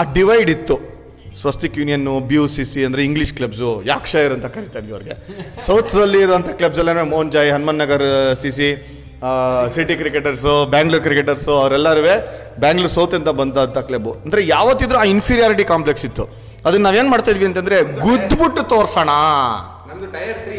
[0.00, 0.76] ಆ ಡಿವೈಡ್ ಇತ್ತು.
[1.40, 5.14] Swastik ಯೂನಿಯನ್ನು B U C C ಅಂದರೆ ಇಂಗ್ಲೀಷ್ ಕ್ಲಬ್ಸು ಯಾಕ್ಷೈರ್ ಅಂತ ಕರಿತಾ ಇದ್ವಿ ಅವ್ರಿಗೆ.
[5.66, 8.06] ಸೌತ್ಸಲ್ಲಿ ಇರುವಂಥ ಕ್ಲಬ್ಸ್ ಎಲ್ಲ Mohan Joy, Hanuman Nagar
[8.42, 8.68] C C
[9.74, 12.02] city cricketers Bangalore cricketers ಅವರೆಲ್ಲರೂ
[12.64, 16.26] ಬ್ಯಾಂಗ್ಳೂರ್ ಸೌತ್ ಅಂತ ಬಂದಂಥ ಕ್ಲಬ್ಬು ಅಂದರೆ ಯಾವತ್ತಿದ್ರೂ ಆ ಇನ್ಫೀರಿಯಾರಿಟಿ ಕಾಂಪ್ಲೆಕ್ಸ್ ಇತ್ತು.
[16.66, 19.10] ಅದನ್ನ ನಾವೇನು ಮಾಡ್ತಾ ಇದ್ವಿ ಅಂತಂದರೆ ಗುದ್ಬಿಟ್ಟು ತೋರ್ಸೋಣ.
[20.16, 20.58] Tier three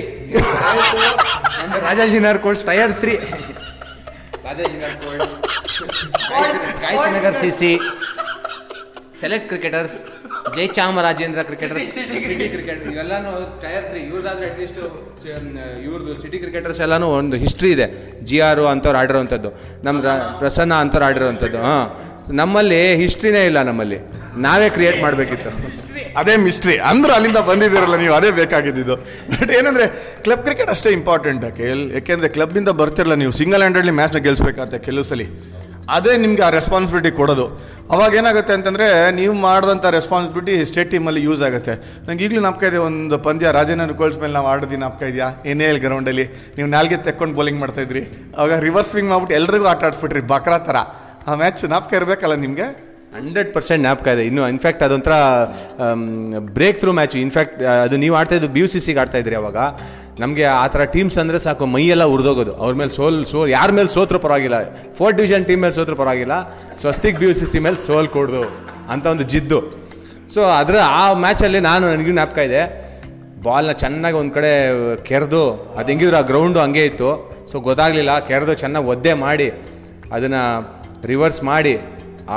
[1.85, 3.13] Rajaji Rajajinagar tier three
[4.47, 5.33] colts
[6.83, 7.71] Gayathrinagar C C
[9.21, 9.95] select cricketers
[10.55, 13.31] Jai Chamarajendra cricketers city cricket ಇವೆಲ್ಲಾನು
[13.63, 14.79] tier three ಇವ್ರದಾದ್ರೆ ಅಟ್ಲೀಸ್ಟ್
[15.87, 17.87] ಇವ್ರದ್ದು ಸಿಟಿ ಕ್ರಿಕೆಟರ್ಸ್ ಎಲ್ಲಾನು ಒಂದು ಹಿಸ್ಟ್ರಿ ಇದೆ.
[18.23, 19.49] ಜಿ ಆರು ಅಂಥವ್ರು ಆಡಿರೋವಂಥದ್ದು.
[19.83, 19.97] ನಮ್ಮ
[20.39, 21.59] ಪ್ರಸನ್ನ ಅಂಥವ್ರು ಆಡಿರೋವಂಥದ್ದು.
[21.65, 21.85] ಹಾಂ.
[22.39, 23.97] ನಮ್ಮಲ್ಲಿ ಹಿಸ್ಟ್ರಿನೇ ಇಲ್ಲ ನಮ್ಮಲ್ಲಿ.
[24.45, 25.51] ನಾವೇ ಕ್ರಿಯೇಟ್ ಮಾಡಬೇಕಿತ್ತು.
[26.21, 28.95] ಅದೇ ಮಿಸ್ಟ್ರಿ ಅಂದ್ರೆ ಅಲ್ಲಿಂದ ಬಂದಿದ್ದೀರಲ್ಲ ನೀವು, ಅದೇ ಬೇಕಾಗಿದ್ದು
[29.33, 29.85] ಬಟ್ ಏನಂದ್ರೆ
[30.25, 33.33] ಕ್ಲಬ್ ಕ್ರಿಕೆಟ್ ಅಷ್ಟೇ ಇಂಪಾರ್ಟೆಂಟ್ ಕೆಲ್ ಯಾಕೆಂದ್ರೆ ಕ್ಲಬ್ಬಿಂದ ಬರ್ತಿರಲ್ಲ ನೀವು.
[33.41, 35.25] ಸಿಂಗಲ್ ಹ್ಯಾಂಡೆಡ್ಲಿ ಮ್ಯಾಚ್ನ ಗೆಲ್ಸ್ಬೇಕಾಗತ್ತೆ ಕೆಲವು ಸಲ.
[35.95, 37.45] ಅದೇ ನಿಮ್ಗೆ ಆ ರೆಸ್ಪಾನ್ಸಿಬಿಲಿಟಿ ಕೊಡೋದು.
[37.93, 38.87] ಅವಾಗ ಏನಾಗುತ್ತೆ ಅಂತಂದರೆ,
[39.19, 41.73] ನೀವು ಮಾಡಿದಂಥ ರೆಸ್ಪಾನ್ಸಿಬಿಲಿಟಿ ಸ್ಟೇಟ್ ಟೀಮಲ್ಲಿ ಯೂಸ್ ಆಗುತ್ತೆ.
[42.07, 45.29] ನಂಗೆ ಈಗಲೂ ನಾಪ್ಕ ಇದೆ, ಒಂದು ಪಂದ್ಯ ರಾಜೇಂದ್ರ ಕೋಲ್ಸ್ ಮೇಲೆ ನಾವು ಆಡೋದಿ ನಾಪ್ಕ ಇದೆಯಾ?
[45.51, 46.25] ಎನ್ ಎಲ್ ಗ್ರೌಂಡಲ್ಲಿ
[46.57, 48.01] ನೀವು ನಾಲ್ಗೆ ತೆಕ್ಕೊಂಡು ಬೌಲಿಂಗ್ ಮಾಡ್ತಾಯಿದ್ರಿ
[48.37, 50.77] ಅವಾಗ ರಿವರ್ಸ್ ಸ್ವಿಂಗ್ ಮಾಡ್ಬಿಟ್ಟು ಎಲ್ರಿಗೂ ಆಟ ಆಡಿಸ್ಬಿಟ್ರಿ, ಬಕ್ರಾ ಥರ
[51.29, 52.65] ಆ ಮ್ಯಾಚ್ ಜ್ಞಾಪಕ ಇರಬೇಕಲ್ಲ ನಿಮಗೆ?
[53.15, 54.23] ಹಂಡ್ರೆಡ್ ಪರ್ಸೆಂಟ್ ಜ್ಞಾಪಕ ಇದೆ.
[54.29, 55.13] ಇನ್ನು ಇನ್ಫ್ಯಾಕ್ಟ್ ಅದೊಂಥರ
[56.57, 59.57] ಬ್ರೇಕ್ ಥ್ರೂ ಮ್ಯಾಚ್ ಇನ್ಫ್ಯಾಕ್ಟ್ ಅದು ನೀವು ಆಡ್ತಾ ಬಿ ಯು ಸಿ ಸಿಗೆ ಆಡ್ತಾ ಇದ್ರಿ ಅವಾಗ.
[60.23, 62.53] ನಮಗೆ ಆ ಥರ ಟೀಮ್ಸ್ ಅಂದರೆ ಸಾಕು, ಮೈಯೆಲ್ಲ ಉರಿದೋಗೋದು.
[62.63, 64.57] ಅವ್ರ ಮೇಲೆ ಸೋಲ್ ಸೋಲ್, ಯಾರ ಮೇಲೆ ಸೋತ್ರೂ ಪರವಾಗಿಲ್ಲ.
[64.97, 66.35] ಫೋರ್ತ್ ಡಿವಿಷನ್ ಟೀಮ್ ಮೇಲೆ ಸೋತ್ರೂ ಪರವಾಗಿಲ್ಲ.
[66.83, 68.43] Swastik B U C C ಮೇಲೆ ಸೋಲ್ ಕೊಡ್ದು
[68.93, 69.59] ಅಂತ ಒಂದು ಜಿದ್ದು.
[70.33, 72.63] ಸೊ ಅದರ, ಆ ಮ್ಯಾಚಲ್ಲಿ ನಾನು, ನನಗೂ ಜ್ಞಾಪಕ ಇದೆ.
[73.47, 74.53] ಬಾಲ್ನ ಚೆನ್ನಾಗಿ ಒಂದು ಕಡೆ
[75.09, 75.43] ಕೆರೆದು,
[75.77, 77.11] ಅದು ಹೆಂಗಿದ್ರು ಆ ಗ್ರೌಂಡು ಹಂಗೆ ಇತ್ತು.
[77.51, 78.13] ಸೊ ಗೊತ್ತಾಗಲಿಲ್ಲ.
[78.31, 79.49] ಕೆರೆದು ಚೆನ್ನಾಗಿ ಒದ್ದೆ ಮಾಡಿ,
[80.15, 80.41] ಅದನ್ನು
[81.11, 81.75] ರಿವರ್ಸ್ ಮಾಡಿ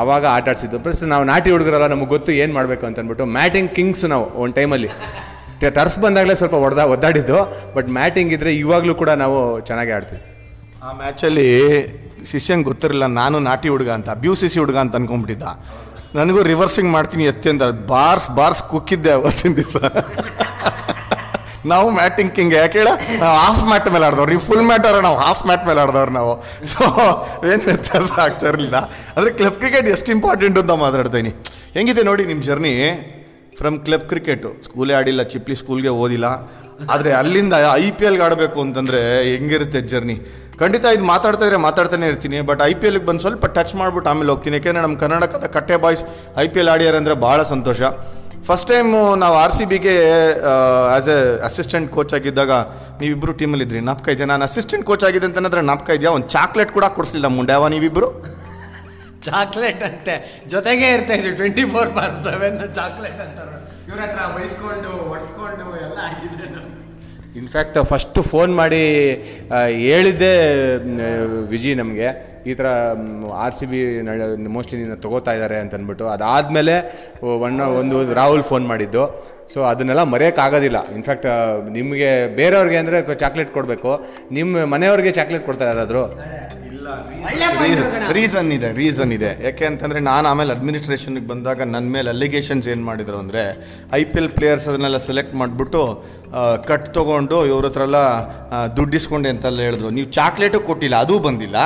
[0.00, 0.78] ಆವಾಗ ಆಟ ಆಡಿಸಿದ್ದು.
[0.84, 4.90] ಪ್ಲಸ್ ನಾವು ನಾಟಿ ಹುಡುಗರಲ್ಲ, ನಮಗೆ ಗೊತ್ತು ಏನು ಮಾಡಬೇಕು ಅಂತ ಅಂದ್ಬಿಟ್ಟು ಮ್ಯಾಟಿಂಗ್ ಕಿಂಗ್ಸ್ ನಾವು ಒಂದು ಟೈಮಲ್ಲಿ
[5.78, 7.38] ಟರ್ಫ್ ಬಂದಾಗಲೇ ಸ್ವಲ್ಪ ಹೊಡೆದ ಒದ್ದಾಡಿದ್ದು
[7.76, 10.22] ಬಟ್ ಮ್ಯಾಟಿಂಗ್ ಇದ್ದರೆ ಇವಾಗಲೂ ಕೂಡ ನಾವು ಚೆನ್ನಾಗಿ ಆಡ್ತೀವಿ.
[10.84, 11.48] ಆ ಮ್ಯಾಚಲ್ಲಿ
[12.32, 15.48] ಶಿಷ್ಯಂಗೆ ಗೊತ್ತಿರಲಿಲ್ಲ, ನಾನು ನಾಟಿ ಹುಡುಗ ಅಂತ ಬ್ಯೂ ಸಿ ಸಿ ಹುಡುಗ ಅಂತ ಅನ್ಕೊಂಡ್ಬಿಟ್ಟಿದ್ದ.
[16.18, 19.76] ನನಗೂ ರಿವರ್ಸಿಂಗ್ ಮಾಡ್ತೀನಿ ಎತ್ತಿ ಅಂತ, ಬಾರ್ಸ್ ಬಾರ್ಸ್ ಕುಕ್ಕಿದ್ದೆ ಅವತ್ತಿನ ದಿವಸ.
[21.72, 22.90] ನಾವು ಮ್ಯಾಟಿಂಗ್ ಕಿಂಗ್ ಯಾಕೆ ಹೇಳ?
[23.22, 24.30] ನಾವು ಹಾಫ್ ಮ್ಯಾಟ್ ಮೇಲೆ ಆಡ್ದವ್ರು.
[24.34, 26.34] ನೀವು ಫುಲ್ ಮ್ಯಾಟ್ ಅವ್ರೆ, ನಾವು ಹಾಫ್ ಮ್ಯಾಟ್ ಮೇಲೆ ಆಡ್ದವ್ರು ನಾವು.
[26.72, 26.82] ಸೊ
[27.50, 28.78] ಏನು ವ್ಯತ್ಯಾಸ ಆಗ್ತಾ ಇರಲಿಲ್ಲ.
[29.16, 31.32] ಅಂದರೆ ಕ್ಲಬ್ ಕ್ರಿಕೆಟ್ ಎಷ್ಟು ಇಂಪಾರ್ಟೆಂಟ್ ಅಂತ ಮಾತಾಡ್ತೀನಿ.
[31.76, 32.74] ಹೆಂಗಿದೆ ನೋಡಿ ನಿಮ್ಮ ಜರ್ನಿ
[33.60, 36.26] ಫ್ರಮ್ ಕ್ಲಬ್ ಕ್ರಿಕೆಟು ಸ್ಕೂಲೇ ಆಡಿಲ್ಲ ಚಿಪ್ಲಿ ಸ್ಕೂಲ್ಗೆ ಓದಿಲ್ಲ.
[36.92, 40.16] ಆದರೆ ಅಲ್ಲಿಂದ ಐ ಪಿ ಎಲ್ಗೆ ಆಡಬೇಕು ಅಂತಂದರೆ ಹೆಂಗಿರುತ್ತೆ ಜರ್ನಿ
[40.60, 44.30] ಖಂಡಿತ ಇದು ಮಾತಾಡ್ತಾ ಇದ್ರೆ ಮಾತಾಡ್ತಾನೆ ಇರ್ತೀನಿ ಬಟ್ ಐ ಪಿ ಎಲ್ಗೆ ಬಂದು ಸ್ವಲ್ಪ ಟಚ್ ಮಾಡಿಬಿಟ್ಟು ಆಮೇಲೆ
[44.32, 44.56] ಹೋಗ್ತೀನಿ.
[44.58, 46.02] ಯಾಕೆಂದರೆ ನಮ್ಮ ಕರ್ನಾಟಕದ ಕಟ್ಟೆ ಬಾಯ್ಸ್
[46.44, 47.82] ಐ ಪಿ ಎಲ್ ಆಡ್ಯಾರ ಅಂದರೆ ಭಾಳ ಸಂತೋಷ.
[48.48, 49.94] ಫಸ್ಟ್ ಟೈಮು ನಾವು ಆರ್ ಸಿ ಬಿಗೆ
[50.50, 51.16] ಆ್ಯಸ್ ಎ
[51.48, 52.52] ಅಸಿಸ್ಟೆಂಟ್ ಕೋಚ್ ಆಗಿದ್ದಾಗ
[53.00, 53.80] ನೀವಿಬ್ಬರು ಟೀಮಲ್ಲಿ ಇದ್ರಿ.
[53.80, 54.28] ನಾಪ್ಕ ಇದೆಯಾ?
[54.32, 56.12] ನಾನು ಅಸಿಸ್ಟೆಂಟ್ ಕೋಚ್ ಆಗಿದೆ ಅಂತಂದ್ರೆ ನಾಪ್ಕ ಇದೆಯಾ?
[56.18, 58.08] ಒಂದು ಚಾಕ್ಲೇಟ್ ಕೂಡ ಕೊಡಿಸ್ಲಿಲ್ಲ ಮುಂಡ್ಯಾವ ನೀವಿಬ್ಬರು
[59.28, 60.14] ಚಾಕ್ಲೇಟ್ ಅಂತೆ.
[60.48, 61.32] ಜೊತೆಗೆ ಇರ್ತಾ ಇದ್ರು.
[61.36, 63.56] Twenty four bar seven chocolate ಅಂತಾರೆ
[63.88, 66.46] ಇವ್ರ ಹತ್ರ ಬೈಸ್ಕೊಂಡು, ಒಡ್ಸ್ಕೊಂಡು ಎಲ್ಲ ಆಗಿದೆ.
[67.38, 68.82] ಇನ್ಫ್ಯಾಕ್ಟ್ ಫಸ್ಟ್ ಫೋನ್ ಮಾಡಿ
[69.88, 70.32] ಹೇಳಿದ್ದೆ
[71.52, 72.08] ವಿಜಿ ನಮಗೆ.
[72.50, 72.66] ಈ ಥರ
[73.44, 73.80] ಆರ್ ಸಿ ಬಿ
[74.54, 76.74] ಮೋಸ್ಟ್ಲಿ ನಿನ್ನ ತಗೋತಾ ಇದ್ದಾರೆ ಅಂತ ಅಂದ್ಬಿಟ್ಟು ಅದಾದಮೇಲೆ
[77.46, 79.04] ಒನ್ ಒಂದು ರಾಹುಲ್ ಫೋನ್ ಮಾಡಿದ್ದು.
[79.54, 80.78] ಸೊ ಅದನ್ನೆಲ್ಲ ಮರೆಯೋಕ್ಕಾಗೋದಿಲ್ಲ.
[80.96, 81.26] ಇನ್ಫ್ಯಾಕ್ಟ್
[81.78, 83.92] ನಿಮಗೆ ಬೇರೆಯವ್ರಿಗೆ ಅಂದರೆ, ಚಾಕ್ಲೇಟ್ ಕೊಡಬೇಕು.
[84.38, 86.04] ನಿಮ್ಮ ಮನೆಯವ್ರಿಗೆ ಚಾಕ್ಲೇಟ್ ಕೊಡ್ತಾರೆ ಯಾರಾದರೂ.
[88.16, 89.30] ರೀಸನ್ ಇದೆ ರೀಸನ್ ಇದೆ.
[89.46, 93.42] ಯಾಕೆ ಅಂತಂದರೆ ನಾನು ಆಮೇಲೆ ಅಡ್ಮಿನಿಸ್ಟ್ರೇಷನ್ಗೆ ಬಂದಾಗ ನನ್ನ ಮೇಲೆ ಅಲಿಗೇಷನ್ಸ್ ಏನು ಮಾಡಿದ್ರು ಅಂದರೆ
[94.00, 95.82] ಐ ಪಿ ಎಲ್ ಪ್ಲೇಯರ್ಸ್ ಅದನ್ನೆಲ್ಲ ಸೆಲೆಕ್ಟ್ ಮಾಡಿಬಿಟ್ಟು
[96.70, 98.00] ಕಟ್ ತೊಗೊಂಡು ಇವ್ರ ಹತ್ರ ಎಲ್ಲ
[98.78, 99.90] ದುಡ್ಡಿಸ್ಕೊಂಡೆ ಅಂತೆಲ್ಲ ಹೇಳಿದ್ರು.
[99.98, 101.56] ನೀವು ಚಾಕ್ಲೇಟು ಕೊಟ್ಟಿಲ್ಲ ಅದೂ ಬಂದಿಲ್ಲ.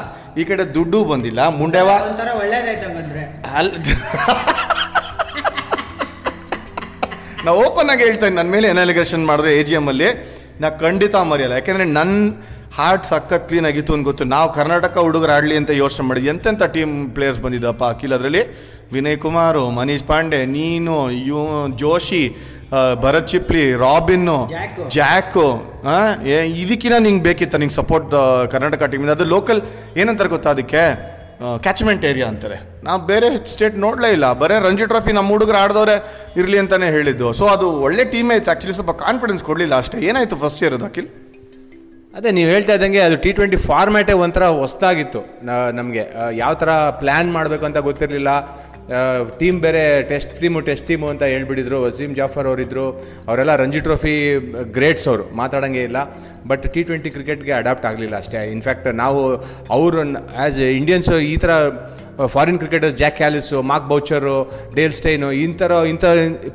[0.41, 1.41] ಈ ಕಡೆ ದುಡ್ಡು ಬಂದಿಲ್ಲ.
[1.61, 3.25] ಮುಂಡೆವ ಒಂಥರ ಒಳ್ಳೇದಾಯ್ತು ಹಂಗಂದ್ರೆ.
[3.59, 3.73] ಅಲ್
[7.47, 10.09] ನಾವು ಓಪನ್ ಆಗಿ ಹೇಳ್ತೇನೆ ನನ್ನ ಮೇಲೆ ಎನಾಲಿಗೇಷನ್ ಮಾಡಿದ್ರೆ ಎ ಜಿ ಎಮ್ಮಲ್ಲಿ
[10.63, 11.55] ನಾ ಖಂಡಿತ ಮರೆಯಲ್ಲ.
[11.61, 12.19] ಯಾಕೆಂದರೆ ನನ್ನ
[12.77, 14.25] ಹಾರ್ಟ್ ಸಖತ್ ಕ್ಲೀನ್ ಆಗಿತ್ತು ಅಂತ ಗೊತ್ತು.
[14.35, 16.31] ನಾವು ಕರ್ನಾಟಕ ಹುಡುಗರು ಆಡಲಿ ಅಂತ ಯೋಚನೆ ಮಾಡಿದ್ವಿ.
[16.33, 18.43] ಎಂತೆಂಥ ಟೀಮ್ ಪ್ಲೇಯರ್ಸ್ ಬಂದಿದ್ದಪ್ಪ ಅಖಿಲ್ ಅದರಲ್ಲಿ?
[18.95, 20.95] ವಿನಯ್ ಕುಮಾರು ಮನೀಶ್ ಪಾಂಡೆ ನೀನು
[21.29, 21.41] ಯು
[21.83, 22.23] ಜೋಶಿ
[23.03, 24.37] ಭರತ್ ಚಿಪ್ಲಿ ರಾಬಿನ್ನು
[24.99, 25.47] ಜಾಕು.
[26.63, 27.55] ಇದಕ್ಕಿಂತ ನಿಂಗೆ ಬೇಕಿತ್ತ?
[27.63, 28.15] ನಿಂಗೆ ಸಪೋರ್ಟ್
[28.55, 29.61] ಕರ್ನಾಟಕ ಟೀಮಿಂದ ಅದು ಲೋಕಲ್
[30.03, 30.85] ಏನಂತಾರೆ ಗೊತ್ತಾ ಅದಕ್ಕೆ?
[31.65, 32.57] ಕ್ಯಾಚ್ಮೆಂಟ್ ಏರಿಯಾ ಅಂತಾರೆ.
[32.87, 34.27] ನಾವು ಬೇರೆ ಸ್ಟೇಟ್ ನೋಡಲೇ ಇಲ್ಲ.
[34.43, 35.97] ಬರೀ ರಂಜಿ ಟ್ರೋಫಿ ನಮ್ಮ ಹುಡುಗರು ಆಡಿದವ್ರೆ
[36.41, 37.29] ಇರಲಿ ಅಂತಲೇ ಹೇಳಿದ್ದು.
[37.41, 39.99] ಸೊ ಅದು ಒಳ್ಳೆ ಟೀಮೇ ಇತ್ತು ಆ್ಯಕ್ಚುಲಿ ಸ್ವಲ್ಪ ಕಾನ್ಫಿಡೆನ್ಸ್ ಕೊಡಲಿಲ್ಲ ಅಷ್ಟೇ.
[40.11, 41.11] ಏನಾಯಿತು ಫಸ್ಟ್ ಇಯರ್ ಅದು ಅಖಿಲ್?
[42.19, 45.21] ಅದೇ, ನೀವು ಹೇಳ್ತಾ ಇದ್ದಂಗೆ ಅದು ಟಿ ಟ್ವೆಂಟಿ ಫಾರ್ಮ್ಯಾಟೇ ಒಂಥರ ಹೊಸ್ದಾಗಿತ್ತು.
[45.79, 46.03] ನಮಗೆ.
[46.43, 48.31] ಯಾವ ಥರ ಪ್ಲ್ಯಾನ್ ಮಾಡಬೇಕು ಅಂತ ಗೊತ್ತಿರಲಿಲ್ಲ.
[49.41, 52.85] ಟೀಮ್ ಬೇರೆ ಟೆಸ್ಟ್ ಟೀಮು ಟೆಸ್ಟ್ ಟೀಮು ಅಂತ ಹೇಳ್ಬಿಟ್ಟಿದ್ರು ವಸೀಮ್ ಜಾಫರ್ ಅವರಿದ್ದರು
[53.29, 54.15] ಅವರೆಲ್ಲ ರಂಜಿ ಟ್ರೋಫಿ
[54.77, 55.25] ಗ್ರೇಟ್ಸ್ ಅವರು.
[55.41, 55.99] ಮಾತಾಡೋಂಗೆ ಇಲ್ಲ.
[56.51, 58.43] ಬಟ್ ಟಿ ಟ್ವೆಂಟಿ ಕ್ರಿಕೆಟ್ಗೆ ಅಡಾಪ್ಟ್ ಆಗಲಿಲ್ಲ ಅಷ್ಟೇ.
[58.57, 59.23] ಇನ್ಫ್ಯಾಕ್ಟ್ ನಾವು
[59.77, 61.51] ಅವರು ಆ್ಯಸ್ ಇಂಡಿಯನ್ಸು ಈ ಥರ
[62.35, 64.37] foreign cricketers Jack Kallis Mark Boucher
[64.77, 66.05] Dale Steyn ಇಂಥರ ಇಂಥ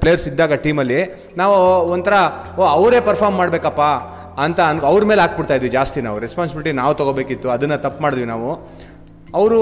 [0.03, 1.01] ಪ್ಲೇಯರ್ಸ್ ಇದ್ದಾಗ ಟೀಮಲ್ಲಿ
[1.41, 1.55] ನಾವು
[1.95, 2.13] ಒಂಥರ,
[2.59, 3.81] ಓ, ಅವರೇ ಪರ್ಫಾರ್ಮ್ ಮಾಡಬೇಕಪ್ಪ.
[4.45, 6.17] ಅಂತ ಅನ್ ಅವ್ರ ಮೇಲೆ ಹಾಕ್ಬಿಡ್ತಾ ಇದ್ವಿ ಜಾಸ್ತಿ ನಾವು.
[6.25, 7.47] ರೆಸ್ಪಾನ್ಸಿಬಿಲಿಟಿ ನಾವು ತೊಗೋಬೇಕಿತ್ತು.
[7.55, 8.51] ಅದನ್ನು ತಪ್ಪು ಮಾಡಿದ್ವಿ ನಾವು.
[9.39, 9.57] ಅವರು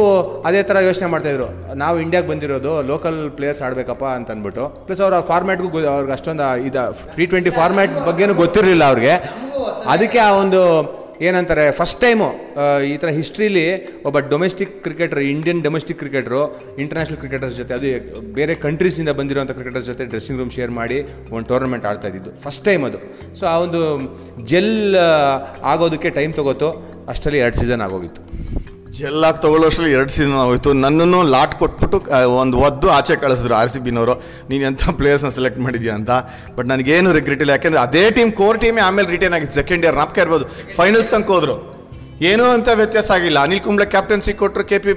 [0.47, 1.47] ಅದೇ ಥರ ಯೋಚನೆ ಮಾಡ್ತಾಯಿದ್ರು
[1.81, 6.83] ನಾವು ಇಂಡಿಯಾಗೆ ಬಂದಿರೋದು ಲೋಕಲ್ ಪ್ಲೇಯರ್ಸ್ ಆಡಬೇಕಪ್ಪ ಅಂತ ಅಂದ್ಬಿಟ್ಟು ಪ್ಲಸ್ ಅವ್ರ ಫಾರ್ಮ್ಯಾಟ್ಗೂ ಅವ್ರಿಗೆ ಅಷ್ಟೊಂದು ಇದು
[7.17, 9.13] ಟಿ ಟ್ವೆಂಟಿ ಫಾರ್ಮ್ಯಾಟ್ ಬಗ್ಗೆನೂ ಗೊತ್ತಿರಲಿಲ್ಲ ಅವ್ರಿಗೆ.
[9.95, 10.61] ಅದಕ್ಕೆ ಆ ಒಂದು
[11.25, 12.27] ಏನಂತಾರೆ ಫಸ್ಟ್ ಟೈಮು
[12.93, 13.65] ಈ ಥರ ಹಿಸ್ಟ್ರೀಲಿ
[14.08, 16.41] ಒಬ್ಬ domestic cricketer Indian domestic cricketer
[16.84, 17.89] international cricketers ಜೊತೆ, ಅದು
[18.39, 20.99] ಬೇರೆ ಕಂಟ್ರೀಸಿಂದ ಬಂದಿರುವಂಥ ಕ್ರಿಕೆಟರ್ಸ್ ಜೊತೆ ಡ್ರೆಸ್ಸಿಂಗ್ ರೂಮ್ ಶೇರ್ ಮಾಡಿ
[21.36, 22.34] ಒಂದು ಟೂರ್ನಮೆಂಟ್ ಆಡ್ತಾ ಇದ್ದಿದ್ದು.
[22.45, 22.99] ಫಸ್ಟ್ ಟೈಮ್ ಅದು.
[23.39, 23.82] ಸೊ ಆ ಒಂದು
[24.51, 24.73] ಜೆಲ್
[25.73, 26.71] ಆಗೋದಕ್ಕೆ ಟೈಮ್ ತೊಗೋತು,
[27.13, 28.21] ಅಷ್ಟರಲ್ಲಿ ಎರಡು ಸೀಸನ್ ಆಗೋಗಿತ್ತು.
[28.99, 30.69] ಜೆಲ್ಲಾಗಿ ತಗೊಳ್ಳೋಷ್ಟರಲ್ಲಿ ಎರಡು ಸೀಸನ್ ಆಗೋಯಿತು.
[30.84, 31.98] ನನ್ನನ್ನು ಲಾಟ್ ಕೊಟ್ಬಿಟ್ಟು
[32.41, 34.15] ಒಂದು ಒದ್ದು ಆಚೆ ಕಳಿಸಿದ್ರು ಆರ್ ಸಿ ಬಿನವರು.
[34.52, 36.12] ನೀನು ಎಂಥ ಪ್ಲೇಯರ್ಸ್ನ ಸೆಲೆಕ್ಟ್ ಮಾಡಿದ್ಯಾ ಅಂತ?
[36.58, 37.54] ಬಟ್ ನನಗೇನು ರಿಗ್ರೆಟ್ ಇಲ್ಲ.
[37.58, 40.48] ಯಾಕೆಂದರೆ ಅದೇ ಟೀಮ್ ಕೋರ್ ಟೀಮೇ ಆಮೇಲೆ ರಿಟೈನ್ ಆಗಿತ್ತು ಸೆಕೆಂಡ್ ಇಯರ್ ನಾಪ್ಕ ಇರ್ಬೋದು.
[40.80, 41.58] ಫೈನಲ್ಸ್ ತನಕ ಹೋದ್ರು.
[42.30, 43.39] ಏನೂ ಅಂತ ವ್ಯತ್ಯಾಸ ಆಗಿಲ್ಲ.
[43.48, 44.93] ಅನಿಲ್ ಕುಂಬ್ಳೆ ಕ್ಯಾಪ್ಟನ್ಸಿ ಕೊಟ್ಟರು ಕೆ ಪಿ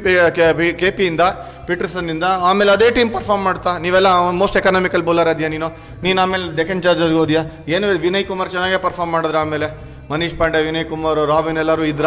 [0.80, 1.22] ಕೆ ಪಿಯಿಂದ
[1.68, 3.72] ಪೀಟರ್ಸನ್ನಿಂದ ಆಮೇಲೆ ಅದೇ ಟೀಮ್ ಪರ್ಫಾರ್ಮ್ ಮಾಡ್ತಾ.
[3.84, 5.68] ನೀವೆಲ್ಲ ಮೋಸ್ಟ್ ಎಕನಾಮಿಕಲ್ ಬೌಲರ್ ಅದೆಯಾ ನೀನು?
[6.06, 7.42] ನೀನು ಆಮೇಲೆ ಡೆಕನ್ ಚಾರ್ಜರ್ಗೆ ಹೋದ್ಯಾ?
[7.76, 9.68] ಏನು ವಿನಯ್ ಕುಮಾರ್ ಚೆನ್ನಾಗೇ ಪರ್ಫಾರ್ಮ್ ಮಾಡಿದ್ರೆ ಆಮೇಲೆ?
[10.10, 12.06] ಮನೀಶ್ ಪಾಂಡೆ ವಿನಯ್ ಕುಮಾರ್ ರಾಬಿನ್ ಎಲ್ಲರೂ ಇದ್ರ?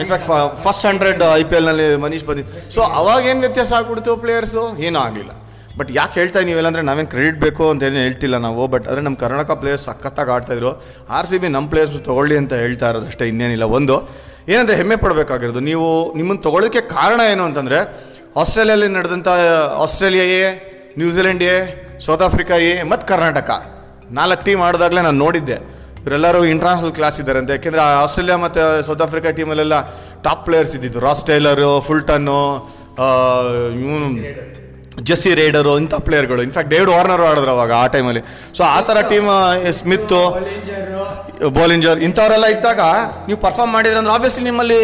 [0.00, 0.28] In fact
[0.64, 2.24] first hundred I P ಎಲ್ನಲ್ಲಿ Manish.
[2.28, 5.32] ಬಂದಿದ್ದು ಸೊ ಅವಾಗ ಏನು ವ್ಯತ್ಯಾಸ ಆಗ್ಬಿಡ್ತು ಪ್ಲೇಯರ್ಸು ಏನೂ ಆಗಲಿಲ್ಲ.
[5.78, 9.18] ಬಟ್ ಯಾಕೆ ಹೇಳ್ತಾ ನೀವೆಲ್ಲ ಅಂದರೆ ನಾವೇನು ಕ್ರೆಡಿಟ್ ಬೇಕು ಅಂತ ಏನು ಹೇಳ್ತಿಲ್ಲ ನಾವು ಬಟ್ ಆದರೆ ನಮ್ಮ
[9.22, 10.72] ಕರ್ನಾಟಕ ಪ್ಲೇಯರ್ಸ್ ಸಖತ್ತಾಗಿ ಆಡ್ತಾಯಿದ್ರು.
[11.16, 13.66] ಆರ್ ಸಿ ಬಿ ನಮ್ಮ ಪ್ಲೇಯರ್ಸ್ ತೊಗೊಳ್ಳಿ ಅಂತ ಹೇಳ್ತಾ ಇರೋದು ಅಷ್ಟೇ ಇನ್ನೇನಿಲ್ಲ.
[13.78, 13.96] ಒಂದು
[14.52, 15.88] ಏನಂದರೆ ಹೆಮ್ಮೆ ಪಡಬೇಕಾಗಿರೋದು ನೀವು
[16.18, 17.78] ನಿಮ್ಮನ್ನು ತೊಗೊಳ್ಳೋಕ್ಕೆ ಕಾರಣ ಏನು ಅಂತಂದರೆ
[18.42, 19.28] ಆಸ್ಟ್ರೇಲಿಯಲ್ಲಿ ನಡೆದಂಥ
[19.84, 20.50] ಆಸ್ಟ್ರೇಲಿಯಾಯೇ A
[21.00, 21.56] New Zealand A
[22.06, 23.50] South Africa A ಮತ್ತು ಕರ್ನಾಟಕ.
[24.18, 25.56] ನಾಲ್ಕು ಟೀಮ್ ಆಡಿದಾಗಲೇ ನಾನು ನೋಡಿದ್ದೆ.
[26.04, 29.76] ಇವರೆಲ್ಲರೂ ಇಂಟರ್ನ್ಯಾಷನಲ್ ಕ್ಲಾಸ್ ಇದ್ದಾರೆ ಅಂತ ಯಾಕೆಂದರೆ ಆಸ್ಟ್ರೇಲಿಯಾ ಮತ್ತು ಸೌತ್ ಆಫ್ರಿಕಾ ಟೀಮಲ್ಲೆಲ್ಲ
[30.26, 31.00] ಟಾಪ್ ಪ್ಲೇಯರ್ಸ್ ಇದ್ದಿದ್ದು.
[31.06, 32.40] ರಾಸ್ ಟೈಲರು ಫುಲ್ಟನ್ನು
[33.84, 34.08] ಇವನು
[35.08, 38.22] ಜೆಸ್ಸಿ ರೈಡರು ಇಂಥ ಪ್ಲೇಯರ್ಗಳು ಇನ್ಫ್ಯಾಕ್ಟ್ ಡೇವಿಡ್ ವಾರ್ನರ್ ಆಡಿದ್ರು ಅವಾಗ ಆ ಟೈಮಲ್ಲಿ
[38.56, 39.30] ಸೊ ಆ ಥರ ಟೀಮ್
[39.78, 40.20] ಸ್ಮಿತ್ತು
[41.58, 42.80] ಬೌಲಿಂಜರ್ ಇಂಥವರೆಲ್ಲ ಇದ್ದಾಗ
[43.28, 44.78] ನೀವು ಪರ್ಫಾರ್ಮ್ ಮಾಡಿದ್ರೆ ಅಂದ್ರೆ ಆಬ್ವಿಯಸ್ಲಿ ನಿಮ್ಮಲ್ಲಿ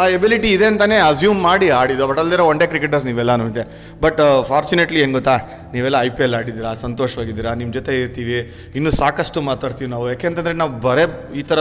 [0.00, 2.04] ಆ ಎಬಿಲಿಟಿ ಇದೆ ಅಂತಲೇ ಅಸ್ಯೂಮ್ ಮಾಡಿ ಆಡಿದ್ದು.
[2.10, 3.64] ಬಟ್ ಅಲ್ಲದಿರೋ ಒನ್ ಡೇ ಕ್ರಿಕೆಟರ್ಸ್ ನೀವೆಲ್ಲನೂ ಇದೆ.
[4.04, 4.20] ಬಟ್
[4.50, 5.36] ಫಾರ್ಚುನೇಟ್ಲಿ ಏನು ಗೊತ್ತಾ?
[5.74, 8.38] ನೀವೆಲ್ಲ ಐ ಪಿ ಎಲ್ ಆಡಿದ್ದೀರಾ, ಸಂತೋಷವಾಗಿದ್ದೀರಾ ನಿಮ್ಮ ಜೊತೆ ಇರ್ತೀವಿ.
[8.78, 10.04] ಇನ್ನೂ ಸಾಕಷ್ಟು ಮಾತಾಡ್ತೀವಿ ನಾವು.
[10.12, 11.06] ಯಾಕೆಂತಂದರೆ ನಾವು ಬರೇ
[11.40, 11.58] ಈ ಥರ